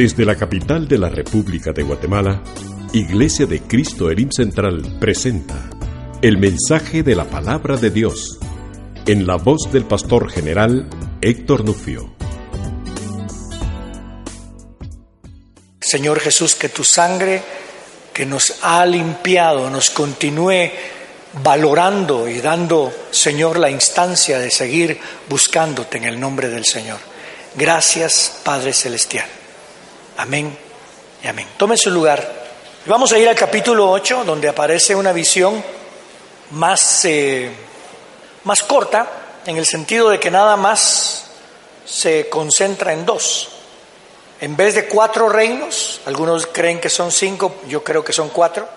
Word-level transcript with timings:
Desde 0.00 0.24
la 0.24 0.34
capital 0.34 0.88
de 0.88 0.96
la 0.96 1.10
República 1.10 1.72
de 1.72 1.82
Guatemala, 1.82 2.42
Iglesia 2.94 3.44
de 3.44 3.60
Cristo 3.60 4.10
Elim 4.10 4.30
Central 4.30 4.96
presenta 4.98 5.68
el 6.22 6.38
mensaje 6.38 7.02
de 7.02 7.14
la 7.14 7.26
palabra 7.26 7.76
de 7.76 7.90
Dios 7.90 8.38
en 9.06 9.26
la 9.26 9.36
voz 9.36 9.70
del 9.70 9.84
pastor 9.84 10.30
general 10.30 10.88
Héctor 11.20 11.66
Nufio. 11.66 12.16
Señor 15.82 16.20
Jesús, 16.20 16.54
que 16.54 16.70
tu 16.70 16.82
sangre 16.82 17.42
que 18.14 18.24
nos 18.24 18.54
ha 18.62 18.86
limpiado 18.86 19.68
nos 19.68 19.90
continúe 19.90 20.70
valorando 21.44 22.26
y 22.26 22.40
dando, 22.40 22.90
Señor, 23.10 23.58
la 23.58 23.68
instancia 23.68 24.38
de 24.38 24.50
seguir 24.50 24.98
buscándote 25.28 25.98
en 25.98 26.04
el 26.04 26.18
nombre 26.18 26.48
del 26.48 26.64
Señor. 26.64 27.00
Gracias, 27.54 28.40
Padre 28.42 28.72
Celestial. 28.72 29.39
Amén 30.20 30.54
y 31.24 31.28
amén. 31.28 31.48
Tome 31.56 31.78
su 31.78 31.90
lugar. 31.90 32.22
Vamos 32.84 33.10
a 33.10 33.18
ir 33.18 33.26
al 33.26 33.34
capítulo 33.34 33.90
8, 33.90 34.24
donde 34.26 34.50
aparece 34.50 34.94
una 34.94 35.14
visión 35.14 35.64
más, 36.50 37.06
eh, 37.06 37.50
más 38.44 38.62
corta, 38.64 39.08
en 39.46 39.56
el 39.56 39.64
sentido 39.64 40.10
de 40.10 40.20
que 40.20 40.30
nada 40.30 40.58
más 40.58 41.24
se 41.86 42.28
concentra 42.28 42.92
en 42.92 43.06
dos. 43.06 43.48
En 44.42 44.58
vez 44.58 44.74
de 44.74 44.88
cuatro 44.88 45.30
reinos, 45.30 46.02
algunos 46.04 46.48
creen 46.48 46.80
que 46.80 46.90
son 46.90 47.10
cinco, 47.10 47.54
yo 47.66 47.82
creo 47.82 48.04
que 48.04 48.12
son 48.12 48.28
cuatro, 48.28 48.68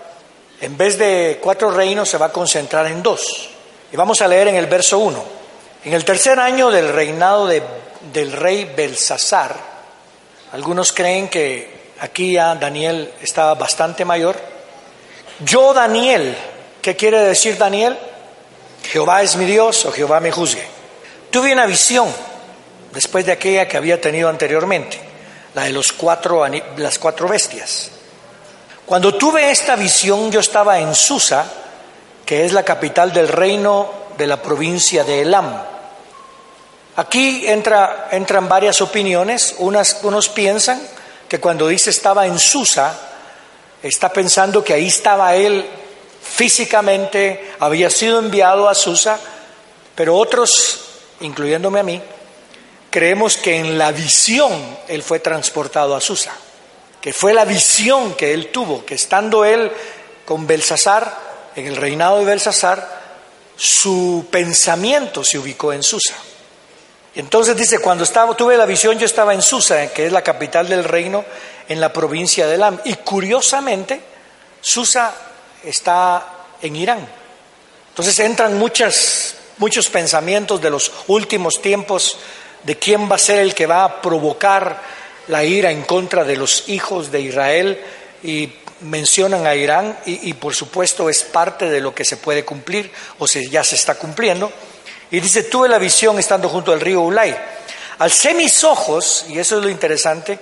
en 0.62 0.78
vez 0.78 0.96
de 0.96 1.40
cuatro 1.42 1.70
reinos 1.70 2.08
se 2.08 2.16
va 2.16 2.26
a 2.26 2.32
concentrar 2.32 2.86
en 2.86 3.02
dos. 3.02 3.50
Y 3.92 3.96
vamos 3.96 4.22
a 4.22 4.28
leer 4.28 4.48
en 4.48 4.56
el 4.56 4.66
verso 4.66 4.98
1. 4.98 5.22
En 5.84 5.92
el 5.92 6.06
tercer 6.06 6.40
año 6.40 6.70
del 6.70 6.88
reinado 6.88 7.46
de, 7.46 7.62
del 8.14 8.32
rey 8.32 8.64
Belsasar, 8.74 9.73
algunos 10.54 10.92
creen 10.92 11.26
que 11.26 11.68
aquí 11.98 12.34
ya 12.34 12.54
Daniel 12.54 13.12
estaba 13.20 13.54
bastante 13.54 14.04
mayor. 14.04 14.36
Yo, 15.40 15.74
Daniel, 15.74 16.36
¿qué 16.80 16.94
quiere 16.94 17.18
decir 17.18 17.58
Daniel? 17.58 17.98
Jehová 18.84 19.22
es 19.22 19.34
mi 19.34 19.46
Dios 19.46 19.84
o 19.84 19.90
Jehová 19.90 20.20
me 20.20 20.30
juzgue. 20.30 20.64
Tuve 21.28 21.52
una 21.52 21.66
visión 21.66 22.06
después 22.92 23.26
de 23.26 23.32
aquella 23.32 23.66
que 23.66 23.76
había 23.76 24.00
tenido 24.00 24.28
anteriormente, 24.28 25.00
la 25.54 25.64
de 25.64 25.72
los 25.72 25.92
cuatro, 25.92 26.46
las 26.76 27.00
cuatro 27.00 27.26
bestias. 27.26 27.90
Cuando 28.86 29.12
tuve 29.12 29.50
esta 29.50 29.74
visión 29.74 30.30
yo 30.30 30.38
estaba 30.38 30.78
en 30.78 30.94
Susa, 30.94 31.46
que 32.24 32.44
es 32.44 32.52
la 32.52 32.62
capital 32.62 33.12
del 33.12 33.26
reino 33.26 33.90
de 34.16 34.28
la 34.28 34.40
provincia 34.40 35.02
de 35.02 35.22
Elam. 35.22 35.73
Aquí 36.96 37.46
entra, 37.46 38.08
entran 38.12 38.48
varias 38.48 38.80
opiniones. 38.80 39.54
Unas, 39.58 40.00
unos 40.02 40.28
piensan 40.28 40.80
que 41.28 41.40
cuando 41.40 41.68
dice 41.68 41.90
estaba 41.90 42.26
en 42.26 42.38
Susa, 42.38 42.98
está 43.82 44.12
pensando 44.12 44.62
que 44.62 44.74
ahí 44.74 44.86
estaba 44.86 45.34
él 45.34 45.68
físicamente, 46.22 47.52
había 47.60 47.90
sido 47.90 48.18
enviado 48.18 48.68
a 48.68 48.74
Susa, 48.74 49.18
pero 49.94 50.16
otros, 50.16 50.80
incluyéndome 51.20 51.80
a 51.80 51.84
mí, 51.84 52.00
creemos 52.90 53.36
que 53.36 53.56
en 53.56 53.76
la 53.76 53.92
visión 53.92 54.52
él 54.88 55.02
fue 55.02 55.20
transportado 55.20 55.94
a 55.94 56.00
Susa 56.00 56.32
que 57.04 57.12
fue 57.12 57.34
la 57.34 57.44
visión 57.44 58.14
que 58.14 58.32
él 58.32 58.50
tuvo, 58.50 58.86
que 58.86 58.94
estando 58.94 59.44
él 59.44 59.70
con 60.24 60.46
Belsasar, 60.46 61.14
en 61.54 61.66
el 61.66 61.76
reinado 61.76 62.20
de 62.20 62.24
Belsasar, 62.24 63.02
su 63.54 64.26
pensamiento 64.30 65.22
se 65.22 65.36
ubicó 65.36 65.74
en 65.74 65.82
Susa. 65.82 66.14
Entonces 67.14 67.56
dice, 67.56 67.78
cuando 67.78 68.04
estaba, 68.04 68.36
tuve 68.36 68.56
la 68.56 68.66
visión, 68.66 68.98
yo 68.98 69.06
estaba 69.06 69.34
en 69.34 69.42
Susa, 69.42 69.92
que 69.92 70.06
es 70.06 70.12
la 70.12 70.22
capital 70.22 70.68
del 70.68 70.84
reino, 70.84 71.24
en 71.68 71.80
la 71.80 71.92
provincia 71.92 72.46
de 72.46 72.56
Elam. 72.56 72.80
Y 72.84 72.94
curiosamente, 72.94 74.00
Susa 74.60 75.14
está 75.62 76.26
en 76.60 76.74
Irán. 76.76 77.08
Entonces 77.90 78.18
entran 78.18 78.58
muchas, 78.58 79.36
muchos 79.58 79.88
pensamientos 79.88 80.60
de 80.60 80.70
los 80.70 80.90
últimos 81.06 81.62
tiempos 81.62 82.18
de 82.64 82.76
quién 82.76 83.08
va 83.10 83.16
a 83.16 83.20
ser 83.20 83.38
el 83.38 83.54
que 83.54 83.66
va 83.66 83.84
a 83.84 84.02
provocar 84.02 84.82
la 85.28 85.44
ira 85.44 85.70
en 85.70 85.82
contra 85.82 86.24
de 86.24 86.36
los 86.36 86.68
hijos 86.68 87.12
de 87.12 87.20
Israel 87.20 87.80
y 88.22 88.52
mencionan 88.80 89.46
a 89.46 89.54
Irán 89.54 89.96
y, 90.04 90.32
por 90.34 90.54
supuesto 90.54 91.08
es 91.08 91.22
parte 91.22 91.70
de 91.70 91.80
lo 91.80 91.94
que 91.94 92.04
se 92.04 92.16
puede 92.16 92.44
cumplir 92.44 92.90
o 93.18 93.26
se, 93.26 93.48
ya 93.48 93.62
se 93.62 93.76
está 93.76 93.94
cumpliendo. 93.94 94.52
Y 95.14 95.20
dice, 95.20 95.44
tuve 95.44 95.68
la 95.68 95.78
visión 95.78 96.18
estando 96.18 96.48
junto 96.48 96.72
al 96.72 96.80
río 96.80 97.02
Ulay. 97.02 97.36
Alcé 98.00 98.34
mis 98.34 98.64
ojos, 98.64 99.24
y 99.28 99.38
eso 99.38 99.58
es 99.58 99.62
lo 99.62 99.70
interesante, 99.70 100.40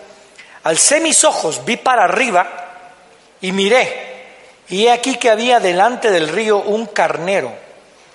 alcé 0.62 0.98
mis 0.98 1.24
ojos, 1.24 1.62
vi 1.66 1.76
para 1.76 2.04
arriba 2.04 2.70
y 3.42 3.52
miré. 3.52 4.30
Y 4.70 4.86
he 4.86 4.90
aquí 4.90 5.16
que 5.16 5.28
había 5.28 5.60
delante 5.60 6.10
del 6.10 6.26
río 6.26 6.56
un 6.56 6.86
carnero, 6.86 7.52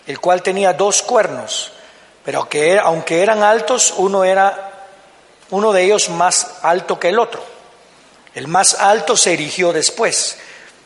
el 0.08 0.20
cual 0.20 0.42
tenía 0.42 0.74
dos 0.74 1.04
cuernos, 1.04 1.74
pero 2.26 2.50
que 2.50 2.80
aunque 2.80 3.22
eran 3.22 3.44
altos, 3.44 3.94
uno 3.96 4.24
era 4.24 4.88
uno 5.52 5.72
de 5.72 5.84
ellos 5.84 6.10
más 6.10 6.56
alto 6.64 7.00
que 7.00 7.10
el 7.10 7.20
otro. 7.20 7.44
El 8.34 8.48
más 8.48 8.74
alto 8.74 9.16
se 9.16 9.34
erigió 9.34 9.74
después. 9.74 10.40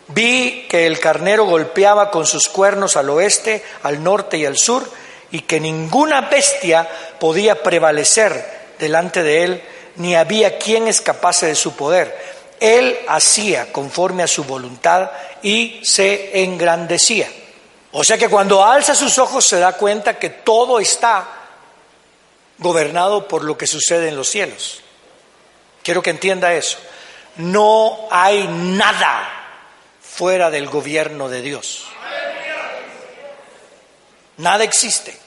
Vi 0.08 0.68
que 0.70 0.86
el 0.86 1.00
carnero 1.00 1.46
golpeaba 1.46 2.12
con 2.12 2.28
sus 2.28 2.50
cuernos 2.50 2.98
al 2.98 3.10
oeste, 3.10 3.64
al 3.84 4.04
norte 4.04 4.38
y 4.38 4.46
al 4.46 4.58
sur, 4.58 4.86
y 5.32 5.42
que 5.42 5.60
ninguna 5.60 6.22
bestia 6.22 6.88
podía 7.20 7.64
prevalecer 7.64 8.62
delante 8.78 9.24
de 9.24 9.44
él, 9.44 9.64
ni 9.96 10.16
había 10.16 10.58
quien 10.58 10.88
escapase 10.88 11.48
de 11.48 11.56
su 11.56 11.76
poder. 11.76 12.32
Él 12.60 12.98
hacía 13.08 13.72
conforme 13.72 14.24
a 14.24 14.28
su 14.28 14.44
voluntad 14.44 15.12
y 15.42 15.80
se 15.84 16.44
engrandecía. 16.44 17.30
O 17.92 18.04
sea 18.04 18.18
que 18.18 18.30
cuando 18.30 18.64
alza 18.64 18.96
sus 18.96 19.18
ojos 19.18 19.46
se 19.46 19.60
da 19.60 19.74
cuenta 19.74 20.18
que 20.18 20.30
todo 20.30 20.80
está 20.80 21.28
gobernado 22.58 23.28
por 23.28 23.44
lo 23.44 23.58
que 23.58 23.68
sucede 23.68 24.08
en 24.08 24.16
los 24.16 24.30
cielos. 24.30 24.82
Quiero 25.84 26.02
que 26.02 26.12
entienda 26.12 26.54
eso. 26.54 26.78
No 27.38 28.08
hay 28.12 28.48
nada 28.48 29.28
fuera 30.02 30.52
del 30.52 30.68
gobierno 30.70 31.28
de 31.28 31.42
Dios. 31.42 31.88
Nada 34.38 34.64
existe. 34.64 35.21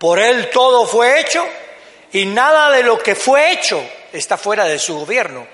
Por 0.00 0.18
Él 0.18 0.48
todo 0.48 0.86
fue 0.86 1.20
hecho 1.20 1.46
y 2.12 2.24
nada 2.24 2.70
de 2.70 2.82
lo 2.82 2.98
que 3.02 3.14
fue 3.14 3.52
hecho 3.52 3.86
está 4.10 4.38
fuera 4.38 4.64
de 4.64 4.78
su 4.78 4.98
gobierno. 4.98 5.46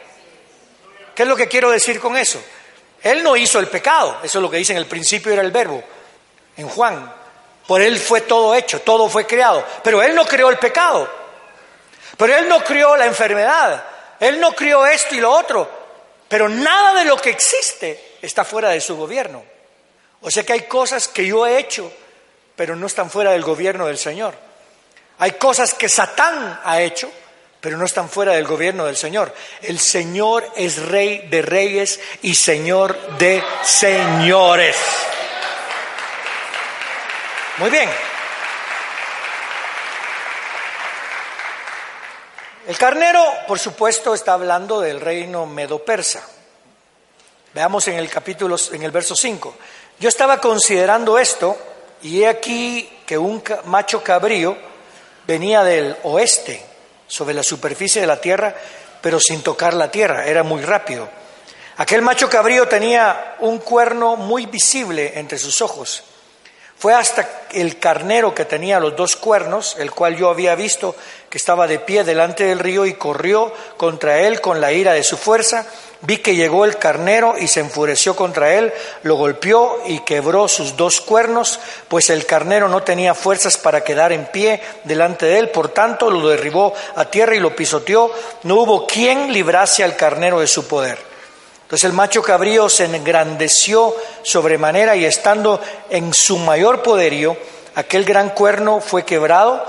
¿Qué 1.16 1.24
es 1.24 1.28
lo 1.28 1.34
que 1.34 1.48
quiero 1.48 1.72
decir 1.72 1.98
con 1.98 2.16
eso? 2.16 2.40
Él 3.02 3.24
no 3.24 3.36
hizo 3.36 3.58
el 3.58 3.66
pecado, 3.66 4.20
eso 4.22 4.38
es 4.38 4.42
lo 4.42 4.48
que 4.48 4.58
dice 4.58 4.70
en 4.70 4.78
el 4.78 4.86
principio 4.86 5.32
era 5.32 5.42
el 5.42 5.50
verbo, 5.50 5.82
en 6.56 6.68
Juan. 6.68 7.12
Por 7.66 7.82
Él 7.82 7.98
fue 7.98 8.20
todo 8.20 8.54
hecho, 8.54 8.82
todo 8.82 9.08
fue 9.08 9.26
creado. 9.26 9.64
Pero 9.82 10.00
Él 10.00 10.14
no 10.14 10.24
creó 10.24 10.48
el 10.48 10.58
pecado. 10.58 11.10
Pero 12.16 12.36
Él 12.36 12.48
no 12.48 12.62
creó 12.62 12.96
la 12.96 13.06
enfermedad. 13.06 13.84
Él 14.20 14.38
no 14.38 14.54
creó 14.54 14.86
esto 14.86 15.16
y 15.16 15.20
lo 15.20 15.32
otro. 15.32 15.68
Pero 16.28 16.48
nada 16.48 16.94
de 16.94 17.04
lo 17.04 17.16
que 17.16 17.30
existe 17.30 18.18
está 18.22 18.44
fuera 18.44 18.68
de 18.68 18.80
su 18.80 18.96
gobierno. 18.96 19.42
O 20.20 20.30
sea 20.30 20.44
que 20.44 20.52
hay 20.52 20.62
cosas 20.62 21.08
que 21.08 21.26
yo 21.26 21.44
he 21.44 21.58
hecho, 21.58 21.92
pero 22.56 22.74
no 22.74 22.86
están 22.86 23.10
fuera 23.10 23.32
del 23.32 23.42
gobierno 23.42 23.86
del 23.86 23.98
Señor. 23.98 24.34
Hay 25.18 25.32
cosas 25.32 25.74
que 25.74 25.88
Satán 25.88 26.60
ha 26.64 26.80
hecho, 26.80 27.10
pero 27.60 27.76
no 27.76 27.84
están 27.84 28.08
fuera 28.08 28.32
del 28.32 28.46
gobierno 28.46 28.86
del 28.86 28.96
Señor. 28.96 29.34
El 29.62 29.78
Señor 29.78 30.50
es 30.56 30.82
rey 30.82 31.28
de 31.28 31.42
reyes 31.42 32.00
y 32.22 32.34
Señor 32.34 32.98
de 33.18 33.42
señores. 33.62 34.76
Muy 37.58 37.70
bien. 37.70 37.88
El 42.66 42.76
carnero, 42.76 43.24
por 43.46 43.58
supuesto, 43.58 44.12
está 44.12 44.32
hablando 44.32 44.80
del 44.80 45.00
reino 45.00 45.46
medo-persa. 45.46 46.22
Veamos 47.54 47.86
en 47.88 47.94
el 47.94 48.10
capítulo, 48.10 48.56
en 48.72 48.82
el 48.82 48.90
verso 48.90 49.14
5. 49.14 49.56
Yo 50.00 50.08
estaba 50.08 50.40
considerando 50.40 51.18
esto 51.18 51.56
y 52.06 52.22
he 52.22 52.28
aquí 52.28 52.88
que 53.04 53.18
un 53.18 53.42
macho 53.64 54.04
cabrío 54.04 54.56
venía 55.26 55.64
del 55.64 55.96
oeste 56.04 56.62
sobre 57.08 57.34
la 57.34 57.42
superficie 57.42 58.00
de 58.00 58.06
la 58.06 58.20
tierra, 58.20 58.54
pero 59.00 59.18
sin 59.18 59.42
tocar 59.42 59.74
la 59.74 59.90
tierra, 59.90 60.24
era 60.24 60.44
muy 60.44 60.62
rápido. 60.62 61.08
Aquel 61.78 62.02
macho 62.02 62.30
cabrío 62.30 62.68
tenía 62.68 63.34
un 63.40 63.58
cuerno 63.58 64.14
muy 64.14 64.46
visible 64.46 65.18
entre 65.18 65.36
sus 65.36 65.60
ojos 65.60 66.04
fue 66.78 66.94
hasta 66.94 67.28
el 67.52 67.78
carnero 67.78 68.34
que 68.34 68.44
tenía 68.44 68.80
los 68.80 68.96
dos 68.96 69.16
cuernos, 69.16 69.76
el 69.78 69.90
cual 69.90 70.16
yo 70.16 70.28
había 70.28 70.54
visto 70.54 70.94
que 71.30 71.38
estaba 71.38 71.66
de 71.66 71.78
pie 71.78 72.04
delante 72.04 72.44
del 72.44 72.58
río 72.58 72.86
y 72.86 72.94
corrió 72.94 73.52
contra 73.76 74.20
él 74.20 74.40
con 74.40 74.60
la 74.60 74.72
ira 74.72 74.92
de 74.92 75.02
su 75.02 75.16
fuerza, 75.16 75.66
Vi 76.02 76.18
que 76.18 76.36
llegó 76.36 76.66
el 76.66 76.76
carnero 76.76 77.36
y 77.38 77.48
se 77.48 77.60
enfureció 77.60 78.14
contra 78.14 78.54
él, 78.54 78.72
lo 79.02 79.16
golpeó 79.16 79.80
y 79.86 80.00
quebró 80.00 80.46
sus 80.46 80.76
dos 80.76 81.00
cuernos, 81.00 81.58
pues 81.88 82.10
el 82.10 82.26
carnero 82.26 82.68
no 82.68 82.82
tenía 82.82 83.14
fuerzas 83.14 83.56
para 83.56 83.82
quedar 83.82 84.12
en 84.12 84.26
pie 84.26 84.60
delante 84.84 85.24
de 85.24 85.38
él, 85.38 85.48
por 85.48 85.70
tanto 85.70 86.10
lo 86.10 86.28
derribó 86.28 86.74
a 86.96 87.06
tierra 87.06 87.34
y 87.34 87.40
lo 87.40 87.56
pisoteó. 87.56 88.12
No 88.42 88.56
hubo 88.56 88.86
quien 88.86 89.32
librase 89.32 89.82
al 89.82 89.96
carnero 89.96 90.40
de 90.40 90.46
su 90.46 90.68
poder. 90.68 91.15
Entonces 91.66 91.90
el 91.90 91.94
macho 91.94 92.22
cabrío 92.22 92.68
se 92.68 92.84
engrandeció 92.84 93.92
sobremanera 94.22 94.94
y 94.94 95.04
estando 95.04 95.60
en 95.90 96.14
su 96.14 96.38
mayor 96.38 96.80
poderío, 96.80 97.36
aquel 97.74 98.04
gran 98.04 98.30
cuerno 98.30 98.80
fue 98.80 99.04
quebrado 99.04 99.66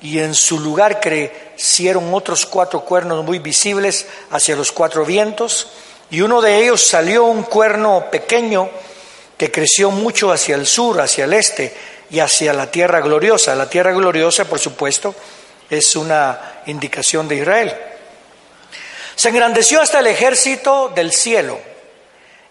y 0.00 0.18
en 0.18 0.34
su 0.34 0.58
lugar 0.58 0.98
crecieron 0.98 2.12
otros 2.12 2.44
cuatro 2.44 2.80
cuernos 2.80 3.24
muy 3.24 3.38
visibles 3.38 4.08
hacia 4.32 4.56
los 4.56 4.72
cuatro 4.72 5.04
vientos, 5.04 5.68
y 6.10 6.22
uno 6.22 6.40
de 6.40 6.58
ellos 6.60 6.84
salió 6.84 7.26
un 7.26 7.44
cuerno 7.44 8.06
pequeño 8.10 8.68
que 9.36 9.52
creció 9.52 9.92
mucho 9.92 10.32
hacia 10.32 10.56
el 10.56 10.66
sur, 10.66 11.00
hacia 11.00 11.24
el 11.26 11.34
este 11.34 11.72
y 12.10 12.18
hacia 12.18 12.52
la 12.52 12.68
tierra 12.68 13.00
gloriosa. 13.00 13.54
La 13.54 13.70
tierra 13.70 13.92
gloriosa, 13.92 14.44
por 14.44 14.58
supuesto, 14.58 15.14
es 15.70 15.94
una 15.94 16.62
indicación 16.66 17.28
de 17.28 17.36
Israel. 17.36 17.76
Se 19.18 19.30
engrandeció 19.30 19.80
hasta 19.80 19.98
el 19.98 20.06
ejército 20.06 20.92
del 20.94 21.10
cielo 21.10 21.58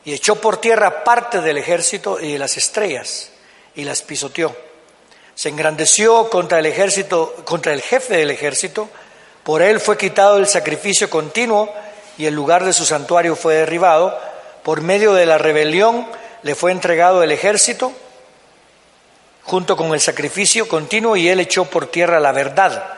y 0.03 0.13
echó 0.13 0.35
por 0.35 0.57
tierra 0.57 1.05
parte 1.05 1.39
del 1.39 1.57
ejército 1.57 2.19
y 2.19 2.33
de 2.33 2.37
las 2.37 2.57
estrellas 2.57 3.29
y 3.73 3.85
las 3.85 4.01
pisoteó. 4.01 4.53
Se 5.33 5.47
engrandeció 5.47 6.29
contra 6.29 6.59
el 6.59 6.65
ejército, 6.65 7.33
contra 7.45 7.71
el 7.71 7.81
jefe 7.81 8.17
del 8.17 8.31
ejército, 8.31 8.89
por 9.43 9.61
él 9.61 9.79
fue 9.79 9.97
quitado 9.97 10.35
el 10.35 10.45
sacrificio 10.45 11.09
continuo 11.09 11.73
y 12.17 12.25
el 12.25 12.33
lugar 12.33 12.65
de 12.65 12.73
su 12.73 12.83
santuario 12.83 13.37
fue 13.37 13.55
derribado, 13.55 14.19
por 14.63 14.81
medio 14.81 15.13
de 15.13 15.25
la 15.25 15.37
rebelión 15.37 16.05
le 16.41 16.53
fue 16.53 16.73
entregado 16.73 17.23
el 17.23 17.31
ejército 17.31 17.93
junto 19.43 19.77
con 19.77 19.93
el 19.93 20.01
sacrificio 20.01 20.67
continuo 20.67 21.15
y 21.15 21.29
él 21.29 21.39
echó 21.39 21.63
por 21.63 21.87
tierra 21.87 22.19
la 22.19 22.33
verdad, 22.33 22.93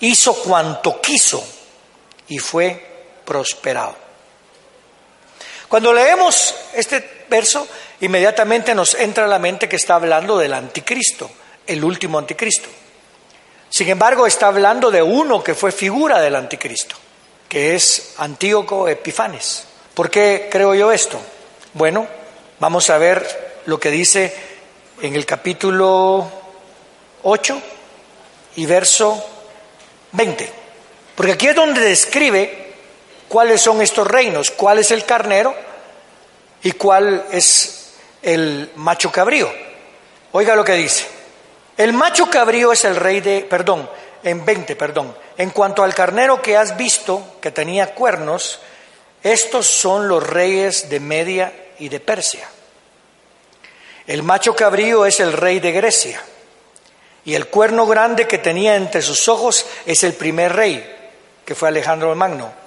hizo 0.00 0.32
cuanto 0.32 1.02
quiso 1.02 1.46
y 2.26 2.38
fue 2.38 2.89
prosperado. 3.30 3.94
Cuando 5.68 5.92
leemos 5.92 6.52
este 6.74 7.26
verso, 7.30 7.64
inmediatamente 8.00 8.74
nos 8.74 8.96
entra 8.96 9.26
a 9.26 9.28
la 9.28 9.38
mente 9.38 9.68
que 9.68 9.76
está 9.76 9.94
hablando 9.94 10.36
del 10.36 10.52
anticristo 10.52 11.30
el 11.64 11.84
último 11.84 12.18
anticristo. 12.18 12.68
Sin 13.68 13.88
embargo, 13.88 14.26
está 14.26 14.48
hablando 14.48 14.90
de 14.90 15.00
uno 15.00 15.44
que 15.44 15.54
fue 15.54 15.70
figura 15.70 16.20
del 16.20 16.34
anticristo, 16.34 16.96
que 17.48 17.76
es 17.76 18.14
Antíoco 18.18 18.88
Epifanes. 18.88 19.62
¿Por 19.94 20.10
qué 20.10 20.48
creo 20.50 20.74
yo 20.74 20.90
esto? 20.90 21.20
Bueno, 21.74 22.08
vamos 22.58 22.90
a 22.90 22.98
ver 22.98 23.60
lo 23.66 23.78
que 23.78 23.92
dice 23.92 24.34
en 25.00 25.14
el 25.14 25.24
capítulo 25.24 26.28
8 27.22 27.62
y 28.56 28.66
verso 28.66 29.24
20. 30.10 30.52
Porque 31.14 31.32
aquí 31.32 31.46
es 31.46 31.54
donde 31.54 31.80
describe 31.80 32.69
cuáles 33.30 33.60
son 33.60 33.80
estos 33.80 34.08
reinos, 34.08 34.50
cuál 34.50 34.80
es 34.80 34.90
el 34.90 35.04
carnero 35.04 35.54
y 36.64 36.72
cuál 36.72 37.26
es 37.30 37.92
el 38.22 38.72
macho 38.74 39.12
cabrío. 39.12 39.48
Oiga 40.32 40.56
lo 40.56 40.64
que 40.64 40.72
dice. 40.72 41.06
El 41.76 41.92
macho 41.92 42.28
cabrío 42.28 42.72
es 42.72 42.84
el 42.84 42.96
rey 42.96 43.20
de, 43.20 43.42
perdón, 43.42 43.88
en 44.24 44.44
20, 44.44 44.74
perdón. 44.74 45.16
En 45.38 45.50
cuanto 45.50 45.84
al 45.84 45.94
carnero 45.94 46.42
que 46.42 46.56
has 46.56 46.76
visto, 46.76 47.36
que 47.40 47.52
tenía 47.52 47.94
cuernos, 47.94 48.58
estos 49.22 49.64
son 49.64 50.08
los 50.08 50.26
reyes 50.26 50.90
de 50.90 50.98
Media 50.98 51.52
y 51.78 51.88
de 51.88 52.00
Persia. 52.00 52.48
El 54.08 54.24
macho 54.24 54.56
cabrío 54.56 55.06
es 55.06 55.20
el 55.20 55.34
rey 55.34 55.60
de 55.60 55.70
Grecia. 55.70 56.20
Y 57.24 57.34
el 57.36 57.46
cuerno 57.46 57.86
grande 57.86 58.26
que 58.26 58.38
tenía 58.38 58.74
entre 58.74 59.02
sus 59.02 59.28
ojos 59.28 59.66
es 59.86 60.02
el 60.02 60.14
primer 60.14 60.52
rey, 60.52 60.84
que 61.44 61.54
fue 61.54 61.68
Alejandro 61.68 62.12
Magno. 62.16 62.59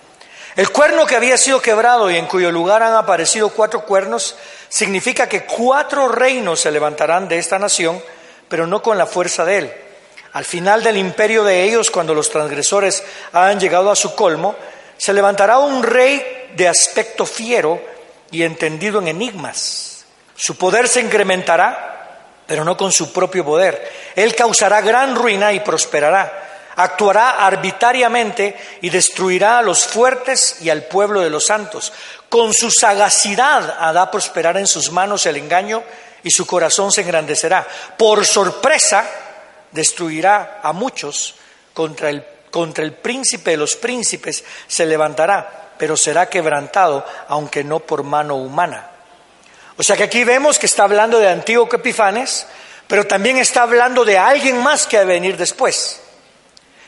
El 0.55 0.69
cuerno 0.71 1.05
que 1.05 1.15
había 1.15 1.37
sido 1.37 1.61
quebrado 1.61 2.11
y 2.11 2.17
en 2.17 2.27
cuyo 2.27 2.51
lugar 2.51 2.83
han 2.83 2.93
aparecido 2.93 3.49
cuatro 3.49 3.85
cuernos, 3.85 4.35
significa 4.69 5.27
que 5.27 5.45
cuatro 5.45 6.07
reinos 6.07 6.59
se 6.59 6.71
levantarán 6.71 7.27
de 7.27 7.39
esta 7.39 7.57
nación 7.57 8.01
pero 8.53 8.67
no 8.67 8.83
con 8.83 8.99
la 8.99 9.07
fuerza 9.07 9.45
de 9.45 9.57
él. 9.57 9.73
Al 10.33 10.45
final 10.45 10.83
del 10.83 10.97
imperio 10.97 11.43
de 11.43 11.63
ellos, 11.63 11.89
cuando 11.89 12.13
los 12.13 12.29
transgresores 12.29 13.03
han 13.31 13.59
llegado 13.59 13.89
a 13.89 13.95
su 13.95 14.13
colmo, 14.13 14.55
se 14.95 15.11
levantará 15.11 15.57
un 15.57 15.81
rey 15.81 16.51
de 16.55 16.67
aspecto 16.67 17.25
fiero 17.25 17.81
y 18.29 18.43
entendido 18.43 18.99
en 18.99 19.07
enigmas. 19.07 20.05
Su 20.35 20.55
poder 20.55 20.87
se 20.87 21.01
incrementará, 21.01 22.19
pero 22.45 22.63
no 22.63 22.77
con 22.77 22.91
su 22.91 23.11
propio 23.11 23.43
poder. 23.43 23.91
Él 24.15 24.35
causará 24.35 24.81
gran 24.81 25.15
ruina 25.15 25.51
y 25.51 25.61
prosperará. 25.61 26.52
Actuará 26.75 27.45
arbitrariamente 27.45 28.57
y 28.81 28.89
destruirá 28.89 29.59
a 29.59 29.61
los 29.61 29.85
fuertes 29.85 30.57
y 30.61 30.69
al 30.69 30.83
pueblo 30.83 31.21
de 31.21 31.29
los 31.29 31.45
santos. 31.45 31.93
Con 32.29 32.53
su 32.53 32.71
sagacidad 32.71 33.77
hará 33.79 34.09
prosperar 34.09 34.57
en 34.57 34.67
sus 34.67 34.91
manos 34.91 35.25
el 35.25 35.37
engaño 35.37 35.83
y 36.23 36.31
su 36.31 36.45
corazón 36.45 36.91
se 36.91 37.01
engrandecerá. 37.01 37.67
Por 37.97 38.25
sorpresa 38.25 39.07
destruirá 39.71 40.59
a 40.63 40.71
muchos 40.73 41.35
contra 41.73 42.09
el, 42.09 42.25
contra 42.49 42.83
el 42.83 42.93
príncipe 42.93 43.51
de 43.51 43.57
los 43.57 43.75
príncipes 43.75 44.43
se 44.67 44.85
levantará, 44.85 45.71
pero 45.77 45.97
será 45.97 46.29
quebrantado, 46.29 47.05
aunque 47.27 47.63
no 47.63 47.79
por 47.79 48.03
mano 48.03 48.35
humana. 48.35 48.89
O 49.75 49.83
sea 49.83 49.97
que 49.97 50.03
aquí 50.03 50.23
vemos 50.23 50.59
que 50.59 50.67
está 50.67 50.83
hablando 50.83 51.19
de 51.19 51.29
Antíoco 51.29 51.77
Epifanes, 51.77 52.45
pero 52.87 53.07
también 53.07 53.37
está 53.37 53.63
hablando 53.63 54.05
de 54.05 54.17
alguien 54.17 54.61
más 54.61 54.85
que 54.85 54.97
ha 54.97 55.01
de 55.01 55.05
venir 55.07 55.35
después, 55.35 55.99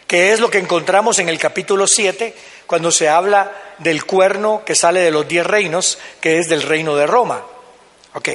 que 0.07 0.31
es 0.31 0.39
lo 0.39 0.49
que 0.49 0.59
encontramos 0.59 1.19
en 1.19 1.29
el 1.29 1.39
capítulo 1.39 1.87
7, 1.87 2.33
cuando 2.67 2.91
se 2.91 3.09
habla 3.09 3.51
del 3.79 4.05
cuerno 4.05 4.63
que 4.65 4.75
sale 4.75 5.01
de 5.01 5.11
los 5.11 5.27
diez 5.27 5.45
reinos, 5.45 5.97
que 6.21 6.39
es 6.39 6.47
del 6.47 6.61
reino 6.61 6.95
de 6.95 7.07
Roma. 7.07 7.43
Ok, 8.13 8.29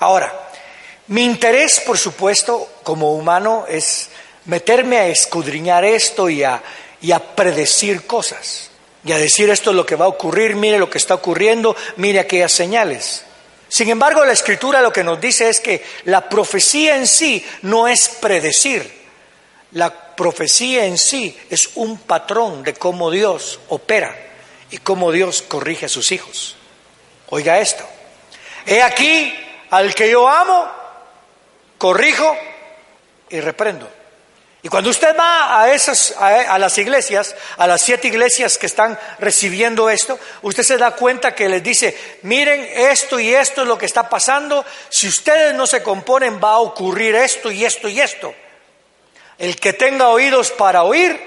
ahora, 0.00 0.32
mi 1.08 1.24
interés, 1.24 1.80
por 1.80 1.98
supuesto, 1.98 2.68
como 2.82 3.14
humano 3.14 3.64
es 3.68 4.08
meterme 4.46 4.98
a 4.98 5.06
escudriñar 5.08 5.84
esto 5.84 6.28
y 6.28 6.42
a, 6.42 6.62
y 7.00 7.12
a 7.12 7.18
predecir 7.18 8.06
cosas. 8.06 8.70
Y 9.04 9.12
a 9.12 9.18
decir 9.18 9.50
esto 9.50 9.70
es 9.70 9.76
lo 9.76 9.84
que 9.84 9.96
va 9.96 10.06
a 10.06 10.08
ocurrir, 10.08 10.56
mire 10.56 10.78
lo 10.78 10.88
que 10.88 10.98
está 10.98 11.14
ocurriendo, 11.14 11.76
mire 11.96 12.20
aquellas 12.20 12.52
señales. 12.52 13.24
Sin 13.68 13.90
embargo, 13.90 14.24
la 14.24 14.32
escritura 14.32 14.80
lo 14.80 14.92
que 14.92 15.04
nos 15.04 15.20
dice 15.20 15.48
es 15.48 15.60
que 15.60 15.84
la 16.04 16.28
profecía 16.28 16.96
en 16.96 17.06
sí 17.06 17.44
no 17.62 17.88
es 17.88 18.08
predecir. 18.08 19.04
La 19.72 20.03
profecía 20.16 20.84
en 20.86 20.98
sí 20.98 21.38
es 21.50 21.70
un 21.74 21.98
patrón 21.98 22.62
de 22.62 22.74
cómo 22.74 23.10
Dios 23.10 23.60
opera 23.68 24.16
y 24.70 24.78
cómo 24.78 25.12
Dios 25.12 25.42
corrige 25.42 25.86
a 25.86 25.88
sus 25.88 26.12
hijos. 26.12 26.56
Oiga 27.30 27.58
esto. 27.58 27.84
He 28.66 28.82
aquí 28.82 29.34
al 29.70 29.94
que 29.94 30.10
yo 30.10 30.28
amo, 30.28 30.70
corrijo 31.78 32.36
y 33.28 33.40
reprendo. 33.40 33.88
Y 34.64 34.68
cuando 34.68 34.88
usted 34.88 35.14
va 35.14 35.60
a 35.60 35.74
esas, 35.74 36.14
a, 36.18 36.58
las 36.58 36.78
iglesias, 36.78 37.36
a 37.58 37.66
las 37.66 37.82
siete 37.82 38.08
iglesias 38.08 38.56
que 38.56 38.64
están 38.64 38.98
recibiendo 39.18 39.90
esto, 39.90 40.18
usted 40.40 40.62
se 40.62 40.78
da 40.78 40.92
cuenta 40.92 41.34
que 41.34 41.50
les 41.50 41.62
dice, 41.62 42.18
miren, 42.22 42.66
esto 42.74 43.20
y 43.20 43.34
esto 43.34 43.60
es 43.60 43.68
lo 43.68 43.76
que 43.76 43.84
está 43.84 44.08
pasando, 44.08 44.64
si 44.88 45.06
ustedes 45.06 45.52
no 45.54 45.66
se 45.66 45.82
componen 45.82 46.40
va 46.42 46.52
a 46.52 46.58
ocurrir 46.60 47.14
esto 47.14 47.50
y 47.50 47.62
esto 47.66 47.88
y 47.88 48.00
esto. 48.00 48.34
El 49.38 49.56
que 49.56 49.72
tenga 49.72 50.08
oídos 50.08 50.50
para 50.50 50.84
oír, 50.84 51.20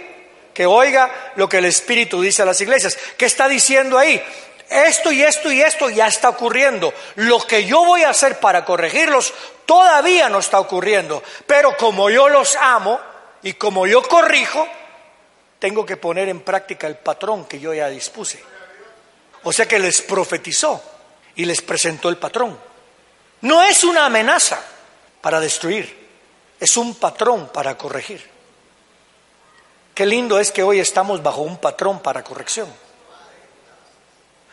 que 0.53 0.65
oiga 0.65 1.33
lo 1.35 1.47
que 1.47 1.57
el 1.57 1.65
Espíritu 1.65 2.21
dice 2.21 2.41
a 2.41 2.45
las 2.45 2.61
iglesias. 2.61 2.97
¿Qué 3.17 3.25
está 3.25 3.47
diciendo 3.47 3.97
ahí? 3.97 4.21
esto 4.69 5.11
y 5.11 5.23
esto 5.23 5.51
y 5.51 5.61
esto 5.61 5.89
ya 5.89 6.07
está 6.07 6.29
ocurriendo. 6.29 6.93
Lo 7.15 7.39
que 7.39 7.65
yo 7.65 7.85
voy 7.85 8.03
a 8.03 8.09
hacer 8.09 8.39
para 8.39 8.65
corregirlos 8.65 9.33
todavía 9.65 10.29
no 10.29 10.39
está 10.39 10.59
ocurriendo. 10.59 11.23
Pero 11.45 11.75
como 11.77 12.09
yo 12.09 12.29
los 12.29 12.55
amo 12.55 12.99
y 13.43 13.53
como 13.53 13.87
yo 13.87 14.01
corrijo, 14.01 14.67
tengo 15.59 15.85
que 15.85 15.97
poner 15.97 16.29
en 16.29 16.41
práctica 16.41 16.87
el 16.87 16.97
patrón 16.97 17.45
que 17.45 17.59
yo 17.59 17.73
ya 17.73 17.89
dispuse. 17.89 18.43
O 19.43 19.53
sea 19.53 19.67
que 19.67 19.79
les 19.79 20.01
profetizó 20.01 20.83
y 21.35 21.45
les 21.45 21.61
presentó 21.61 22.09
el 22.09 22.17
patrón. 22.17 22.59
No 23.41 23.63
es 23.63 23.83
una 23.83 24.05
amenaza 24.05 24.59
para 25.21 25.39
destruir, 25.39 26.06
es 26.59 26.77
un 26.77 26.95
patrón 26.95 27.49
para 27.53 27.77
corregir. 27.77 28.29
Qué 29.93 30.05
lindo 30.05 30.39
es 30.39 30.51
que 30.51 30.63
hoy 30.63 30.79
estamos 30.79 31.23
bajo 31.23 31.41
un 31.41 31.57
patrón 31.57 31.99
para 31.99 32.23
corrección. 32.23 32.67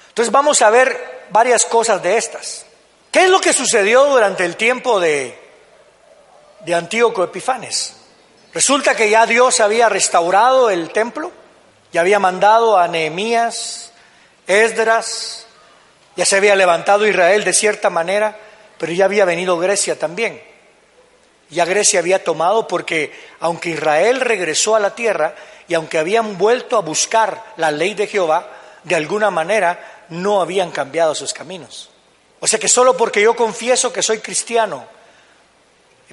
Entonces 0.09 0.33
vamos 0.33 0.63
a 0.63 0.71
ver 0.71 1.27
varias 1.31 1.65
cosas 1.65 2.03
de 2.03 2.17
estas. 2.17 2.67
¿Qué 3.11 3.25
es 3.25 3.31
lo 3.31 3.41
que 3.41 3.53
sucedió 3.53 4.05
durante 4.07 4.45
el 4.45 4.57
tiempo 4.57 4.99
de, 5.01 5.39
de 6.61 6.75
Antíoco 6.75 7.25
Epifanes? 7.25 7.97
Resulta 8.53 8.95
que 8.95 9.11
ya 9.11 9.27
Dios 9.27 9.61
había 9.61 9.89
restaurado 9.89 10.71
el 10.71 10.91
templo, 10.91 11.33
ya 11.93 12.01
había 12.01 12.19
mandado 12.19 12.79
a 12.79 12.89
Nehemías, 12.89 13.93
Esdras, 14.47 15.47
Ya 16.17 16.25
se 16.25 16.37
había 16.37 16.55
levantado 16.55 17.07
Israel 17.07 17.43
de 17.45 17.53
cierta 17.53 17.91
manera, 17.91 18.37
pero 18.79 18.93
ya 18.93 19.07
había 19.07 19.25
venido 19.25 19.59
Grecia 19.59 19.99
también. 19.99 20.54
Ya 21.51 21.65
Grecia 21.65 22.01
había 22.01 22.25
tomado 22.25 22.67
porque 22.67 23.13
aunque 23.41 23.71
Israel 23.71 24.21
regresó 24.21 24.75
a 24.75 24.81
la 24.81 24.95
tierra 24.95 25.35
y 25.69 25.75
aunque 25.75 25.99
habían 25.99 26.39
vuelto 26.39 26.77
a 26.77 26.81
buscar 26.81 27.43
la 27.57 27.71
ley 27.71 27.95
de 27.95 28.07
Jehová, 28.07 28.49
de 28.83 28.95
alguna 28.95 29.31
manera 29.31 30.05
no 30.09 30.41
habían 30.41 30.71
cambiado 30.71 31.15
sus 31.15 31.33
caminos. 31.33 31.91
O 32.41 32.47
sea 32.47 32.59
que 32.59 32.69
solo 32.69 32.97
porque 32.97 33.23
yo 33.23 33.35
confieso 33.35 33.93
que 33.93 34.03
soy 34.03 34.19
cristiano, 34.19 34.85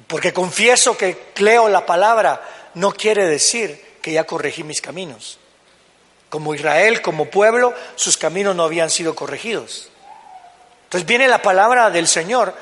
porque 0.06 0.32
confieso 0.32 0.96
que 0.96 1.32
leo 1.36 1.68
la 1.68 1.84
palabra, 1.84 2.42
no 2.74 2.92
quiere 2.92 3.26
decir 3.26 3.98
que 4.00 4.12
ya 4.12 4.24
corregí 4.24 4.64
mis 4.64 4.80
caminos. 4.80 5.38
Como 6.30 6.54
Israel, 6.54 7.02
como 7.02 7.26
pueblo, 7.26 7.74
sus 7.94 8.16
caminos 8.16 8.56
no 8.56 8.64
habían 8.64 8.88
sido 8.88 9.14
corregidos. 9.14 9.90
Entonces 10.84 11.06
viene 11.06 11.28
la 11.28 11.42
palabra 11.42 11.90
del 11.90 12.08
Señor 12.08 12.54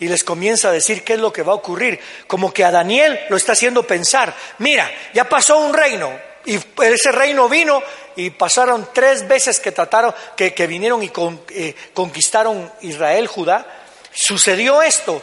y 0.00 0.08
les 0.08 0.24
comienza 0.24 0.68
a 0.68 0.72
decir 0.72 1.02
qué 1.02 1.14
es 1.14 1.20
lo 1.20 1.32
que 1.32 1.42
va 1.42 1.52
a 1.52 1.56
ocurrir. 1.56 1.98
Como 2.26 2.52
que 2.52 2.64
a 2.64 2.70
Daniel 2.70 3.18
lo 3.28 3.36
está 3.36 3.52
haciendo 3.52 3.86
pensar, 3.86 4.34
mira, 4.58 4.90
ya 5.12 5.28
pasó 5.28 5.58
un 5.58 5.74
reino 5.74 6.10
y 6.44 6.58
ese 6.82 7.12
reino 7.12 7.48
vino 7.48 7.82
y 8.16 8.30
pasaron 8.30 8.88
tres 8.92 9.26
veces 9.28 9.60
que 9.60 9.72
trataron, 9.72 10.14
que, 10.34 10.66
vinieron 10.66 11.02
y 11.02 11.12
eh, 11.50 11.74
conquistaron 11.92 12.72
Israel, 12.80 13.26
Judá. 13.26 13.66
Sucedió 14.12 14.82
esto, 14.82 15.22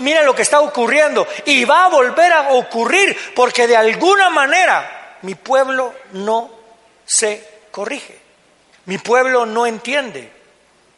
mira 0.00 0.22
lo 0.22 0.34
que 0.34 0.42
está 0.42 0.60
ocurriendo 0.60 1.26
y 1.46 1.64
va 1.64 1.84
a 1.84 1.88
volver 1.88 2.32
a 2.32 2.50
ocurrir 2.50 3.16
porque 3.34 3.66
de 3.66 3.76
alguna 3.76 4.28
manera 4.28 5.18
mi 5.22 5.34
pueblo 5.36 5.94
no 6.12 6.50
se 7.06 7.42
corrige, 7.70 8.18
mi 8.86 8.98
pueblo 8.98 9.46
no 9.46 9.66
entiende. 9.66 10.39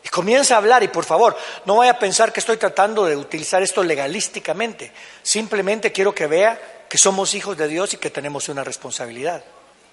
Y 0.04 0.08
comienza 0.08 0.54
a 0.54 0.58
hablar, 0.58 0.82
y 0.82 0.88
por 0.88 1.04
favor, 1.04 1.36
no 1.64 1.76
vaya 1.76 1.92
a 1.92 1.98
pensar 1.98 2.32
que 2.32 2.40
estoy 2.40 2.56
tratando 2.56 3.04
de 3.04 3.16
utilizar 3.16 3.62
esto 3.62 3.82
legalísticamente. 3.84 4.92
Simplemente 5.22 5.92
quiero 5.92 6.14
que 6.14 6.26
vea 6.26 6.60
que 6.88 6.98
somos 6.98 7.34
hijos 7.34 7.56
de 7.56 7.68
Dios 7.68 7.94
y 7.94 7.96
que 7.96 8.10
tenemos 8.10 8.48
una 8.48 8.64
responsabilidad. 8.64 9.42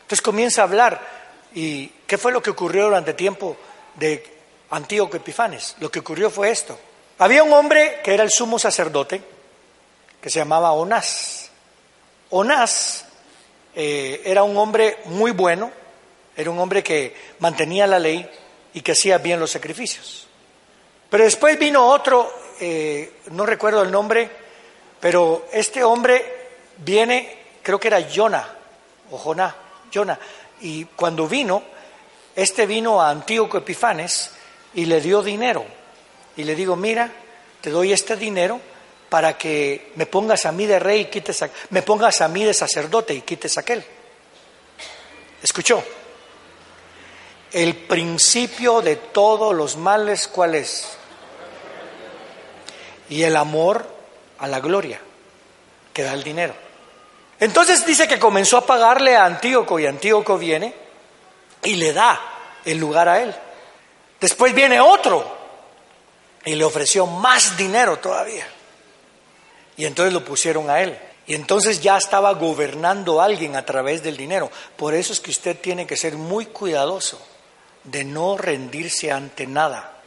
Entonces 0.02 0.22
comienza 0.22 0.62
a 0.62 0.66
hablar. 0.66 1.20
¿Y 1.54 1.88
qué 2.06 2.18
fue 2.18 2.32
lo 2.32 2.42
que 2.42 2.50
ocurrió 2.50 2.86
durante 2.86 3.14
tiempo 3.14 3.56
de 3.96 4.24
Antíoco 4.72 5.18
Epifanes? 5.18 5.76
Lo 5.80 5.90
que 5.90 6.00
ocurrió 6.00 6.30
fue 6.30 6.52
esto. 6.52 6.78
Había 7.20 7.44
un 7.44 7.54
hombre 7.54 8.00
que 8.04 8.14
era 8.14 8.24
el 8.24 8.32
sumo 8.32 8.58
sacerdote, 8.60 9.22
que 10.22 10.30
se 10.30 10.40
llamaba 10.40 10.72
Onás. 10.72 11.50
Onás 12.30 13.06
eh, 13.76 14.22
era 14.26 14.44
un 14.44 14.58
hombre 14.58 14.98
muy 15.06 15.32
bueno, 15.32 15.72
era 16.36 16.50
un 16.50 16.60
hombre 16.60 16.84
que 16.84 17.16
mantenía 17.40 17.88
la 17.88 18.00
ley, 18.00 18.30
y 18.74 18.82
que 18.82 18.92
hacía 18.92 19.18
bien 19.18 19.40
los 19.40 19.52
sacrificios. 19.52 20.28
Pero 21.10 21.24
después 21.24 21.58
vino 21.58 21.88
otro, 21.88 22.32
eh, 22.60 23.20
no 23.32 23.46
recuerdo 23.46 23.82
el 23.82 23.92
nombre, 23.92 24.30
pero 25.00 25.48
este 25.52 25.84
hombre 25.84 26.40
viene, 26.78 27.38
creo 27.64 27.80
que 27.80 27.88
era 27.88 28.08
Jonah, 28.14 28.56
o 29.12 29.18
Jonah, 29.18 29.56
Jonah, 29.94 30.20
y 30.62 30.86
cuando 30.86 31.28
vino, 31.28 31.64
este 32.36 32.66
vino 32.66 33.02
a 33.02 33.10
Antíoco 33.10 33.58
Epifanes 33.58 34.32
y 34.74 34.86
le 34.86 35.02
dio 35.02 35.24
dinero. 35.24 35.66
Y 36.38 36.44
le 36.44 36.56
digo, 36.56 36.76
mira, 36.76 37.12
te 37.60 37.70
doy 37.70 37.92
este 37.92 38.16
dinero 38.16 38.62
para 39.10 39.38
que 39.38 39.92
me 39.96 40.06
pongas 40.06 40.46
a 40.46 40.52
mí 40.52 40.66
de 40.66 40.80
rey 40.80 41.02
y 41.02 41.06
quites 41.06 41.44
me 41.72 41.82
pongas 41.82 42.22
a 42.22 42.28
mí 42.28 42.44
de 42.44 42.54
sacerdote 42.54 43.14
y 43.14 43.22
quites 43.22 43.58
a 43.58 43.62
aquel. 43.62 43.84
¿Escuchó? 45.42 45.84
El 47.52 47.76
principio 47.76 48.82
de 48.82 48.96
todos 48.96 49.56
los 49.56 49.76
males, 49.76 50.28
¿cuál 50.28 50.56
es? 50.56 50.90
Y 53.10 53.24
el 53.24 53.36
amor 53.36 53.88
a 54.38 54.48
la 54.48 54.60
gloria, 54.60 55.00
que 55.92 56.04
da 56.04 56.14
el 56.14 56.24
dinero. 56.24 56.54
Entonces 57.40 57.86
dice 57.86 58.08
que 58.08 58.20
comenzó 58.20 58.58
a 58.58 58.66
pagarle 58.66 59.16
a 59.16 59.26
Antíoco 59.26 59.80
y 59.80 59.88
Antíoco 59.88 60.38
viene 60.38 60.74
y 61.64 61.76
le 61.76 61.94
da 61.94 62.22
el 62.66 62.78
lugar 62.78 63.10
a 63.10 63.22
él. 63.22 63.34
Después 64.20 64.54
viene 64.54 64.80
otro 64.80 65.26
y 66.46 66.54
le 66.54 66.64
ofreció 66.64 67.08
más 67.08 67.58
dinero 67.58 67.98
todavía. 67.98 68.48
Y 69.76 69.86
entonces 69.86 70.14
lo 70.14 70.24
pusieron 70.24 70.70
a 70.70 70.82
él. 70.82 71.00
Y 71.26 71.34
entonces 71.34 71.82
ya 71.82 71.98
estaba 71.98 72.34
gobernando 72.34 73.22
alguien 73.22 73.56
a 73.56 73.66
través 73.66 74.04
del 74.04 74.18
dinero. 74.18 74.52
Por 74.76 74.94
eso 74.94 75.14
es 75.14 75.20
que 75.20 75.32
usted 75.32 75.58
tiene 75.60 75.88
que 75.88 75.96
ser 75.96 76.16
muy 76.16 76.48
cuidadoso 76.48 77.20
de 77.84 78.04
no 78.04 78.38
rendirse 78.38 79.12
ante 79.12 79.48
nada, 79.48 80.02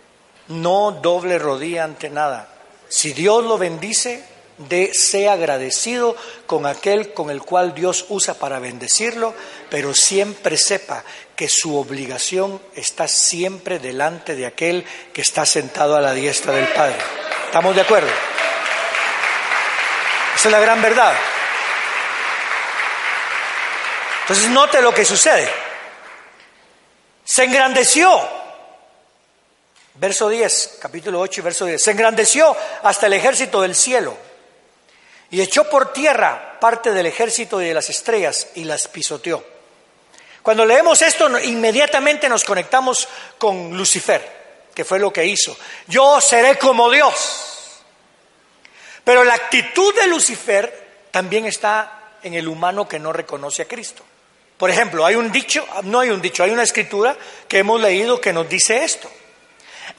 no 0.49 0.93
doble 0.93 1.39
rodilla 1.39 1.85
ante 1.85 2.11
nada. 2.11 2.49
Si 2.89 3.13
Dios 3.13 3.45
lo 3.45 3.59
bendice, 3.59 4.25
de, 4.59 4.93
sea 4.95 5.33
agradecido 5.33 6.17
con 6.47 6.67
aquel 6.67 7.15
con 7.15 7.31
el 7.31 7.43
cual 7.43 7.75
Dios 7.75 8.07
usa 8.09 8.35
para 8.35 8.59
bendecirlo, 8.59 9.35
pero 9.71 9.95
siempre 9.95 10.57
sepa 10.57 11.05
que 11.35 11.49
su 11.49 11.77
obligación 11.77 12.61
está 12.75 13.09
siempre 13.09 13.79
delante 13.79 14.35
de 14.37 14.47
aquel 14.47 14.85
que 15.13 15.23
está 15.23 15.47
sentado 15.47 15.97
a 15.97 16.01
la 16.01 16.13
diestra 16.13 16.53
del 16.53 16.69
Padre. 16.69 16.97
¿Estamos 17.47 17.75
de 17.75 17.81
acuerdo? 17.81 18.11
Esa 20.37 20.49
es 20.49 20.53
la 20.53 20.61
gran 20.61 20.81
verdad. 20.83 21.15
Entonces 24.23 24.49
note 24.51 24.81
lo 24.81 24.95
que 24.95 25.05
sucede 25.05 25.62
se 27.33 27.45
engrandeció. 27.45 28.29
Verso 29.95 30.29
10, 30.29 30.77
capítulo 30.79 31.19
8 31.21 31.41
y 31.41 31.43
verso 31.43 31.65
10. 31.65 31.81
Se 31.81 31.91
engrandeció 31.91 32.55
hasta 32.83 33.07
el 33.07 33.15
ejército 33.15 33.63
del 33.63 33.75
cielo 33.75 34.15
y 35.31 35.41
echó 35.41 35.67
por 35.71 35.95
tierra 35.95 36.59
parte 36.61 36.93
del 36.93 37.07
ejército 37.07 37.63
y 37.63 37.69
de 37.69 37.73
las 37.73 37.89
estrellas 37.89 38.49
y 38.55 38.65
las 38.65 38.87
pisoteó. 38.87 39.43
Cuando 40.43 40.67
leemos 40.67 41.01
esto, 41.01 41.39
inmediatamente 41.41 42.29
nos 42.29 42.45
conectamos 42.45 43.09
con 43.39 43.79
Lucifer, 43.79 44.69
que 44.75 44.85
fue 44.85 44.99
lo 44.99 45.11
que 45.11 45.25
hizo. 45.25 45.57
Yo 45.87 46.21
seré 46.21 46.59
como 46.59 46.91
Dios. 46.91 47.81
Pero 49.05 49.25
la 49.25 49.33
actitud 49.33 49.95
de 49.95 50.07
Lucifer 50.07 51.07
también 51.11 51.47
está 51.47 52.19
en 52.23 52.35
el 52.35 52.47
humano 52.47 52.87
que 52.87 52.99
no 52.99 53.11
reconoce 53.11 53.63
a 53.63 53.69
Cristo. 53.69 54.05
Por 54.63 54.71
ejemplo, 54.71 55.05
hay 55.05 55.17
un 55.17 55.33
dicho, 55.33 55.67
no 55.83 55.99
hay 55.99 56.11
un 56.11 56.23
dicho, 56.23 56.45
hay 56.45 56.53
una 56.53 56.63
escritura 56.63 57.17
que 57.49 57.59
hemos 57.59 57.81
leído 57.81 58.21
que 58.21 58.33
nos 58.33 58.49
dice 58.49 58.85
esto. 58.85 59.11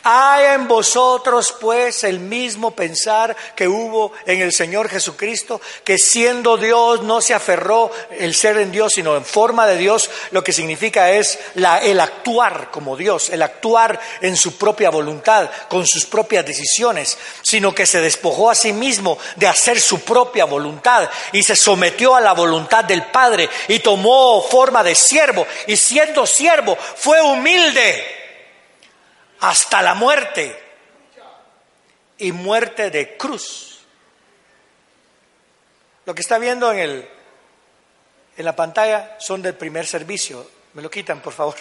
Hay 0.05 0.53
en 0.55 0.67
vosotros 0.67 1.55
pues 1.61 2.03
el 2.03 2.19
mismo 2.19 2.71
pensar 2.71 3.37
que 3.55 3.69
hubo 3.69 4.11
en 4.25 4.41
el 4.41 4.51
Señor 4.51 4.89
Jesucristo, 4.89 5.61
que 5.85 5.97
siendo 5.97 6.57
Dios 6.57 7.03
no 7.03 7.21
se 7.21 7.33
aferró 7.33 7.89
el 8.11 8.35
ser 8.35 8.57
en 8.57 8.73
Dios, 8.73 8.91
sino 8.95 9.15
en 9.15 9.23
forma 9.23 9.65
de 9.65 9.77
Dios, 9.77 10.09
lo 10.31 10.43
que 10.43 10.51
significa 10.51 11.11
es 11.11 11.39
la, 11.55 11.79
el 11.79 12.01
actuar 12.01 12.69
como 12.69 12.97
Dios, 12.97 13.29
el 13.29 13.41
actuar 13.41 13.97
en 14.19 14.35
su 14.35 14.57
propia 14.57 14.89
voluntad, 14.89 15.49
con 15.69 15.87
sus 15.87 16.05
propias 16.05 16.45
decisiones, 16.45 17.17
sino 17.41 17.73
que 17.73 17.85
se 17.85 18.01
despojó 18.01 18.49
a 18.49 18.55
sí 18.55 18.73
mismo 18.73 19.17
de 19.37 19.47
hacer 19.47 19.79
su 19.79 20.01
propia 20.01 20.43
voluntad 20.43 21.09
y 21.31 21.43
se 21.43 21.55
sometió 21.55 22.13
a 22.13 22.21
la 22.21 22.33
voluntad 22.33 22.83
del 22.83 23.05
Padre 23.05 23.49
y 23.69 23.79
tomó 23.79 24.41
forma 24.41 24.83
de 24.83 24.95
siervo 24.95 25.47
y 25.65 25.77
siendo 25.77 26.25
siervo 26.25 26.77
fue 26.77 27.21
humilde 27.21 28.22
hasta 29.43 29.81
la 29.81 29.93
muerte 29.93 30.57
y 32.17 32.31
muerte 32.31 32.89
de 32.89 33.17
cruz. 33.17 33.81
Lo 36.05 36.15
que 36.15 36.21
está 36.21 36.37
viendo 36.37 36.71
en, 36.71 36.79
el, 36.79 37.09
en 38.37 38.45
la 38.45 38.55
pantalla 38.55 39.17
son 39.19 39.41
del 39.41 39.55
primer 39.55 39.85
servicio. 39.85 40.49
Me 40.73 40.81
lo 40.81 40.89
quitan, 40.89 41.21
por 41.21 41.33
favor. 41.33 41.55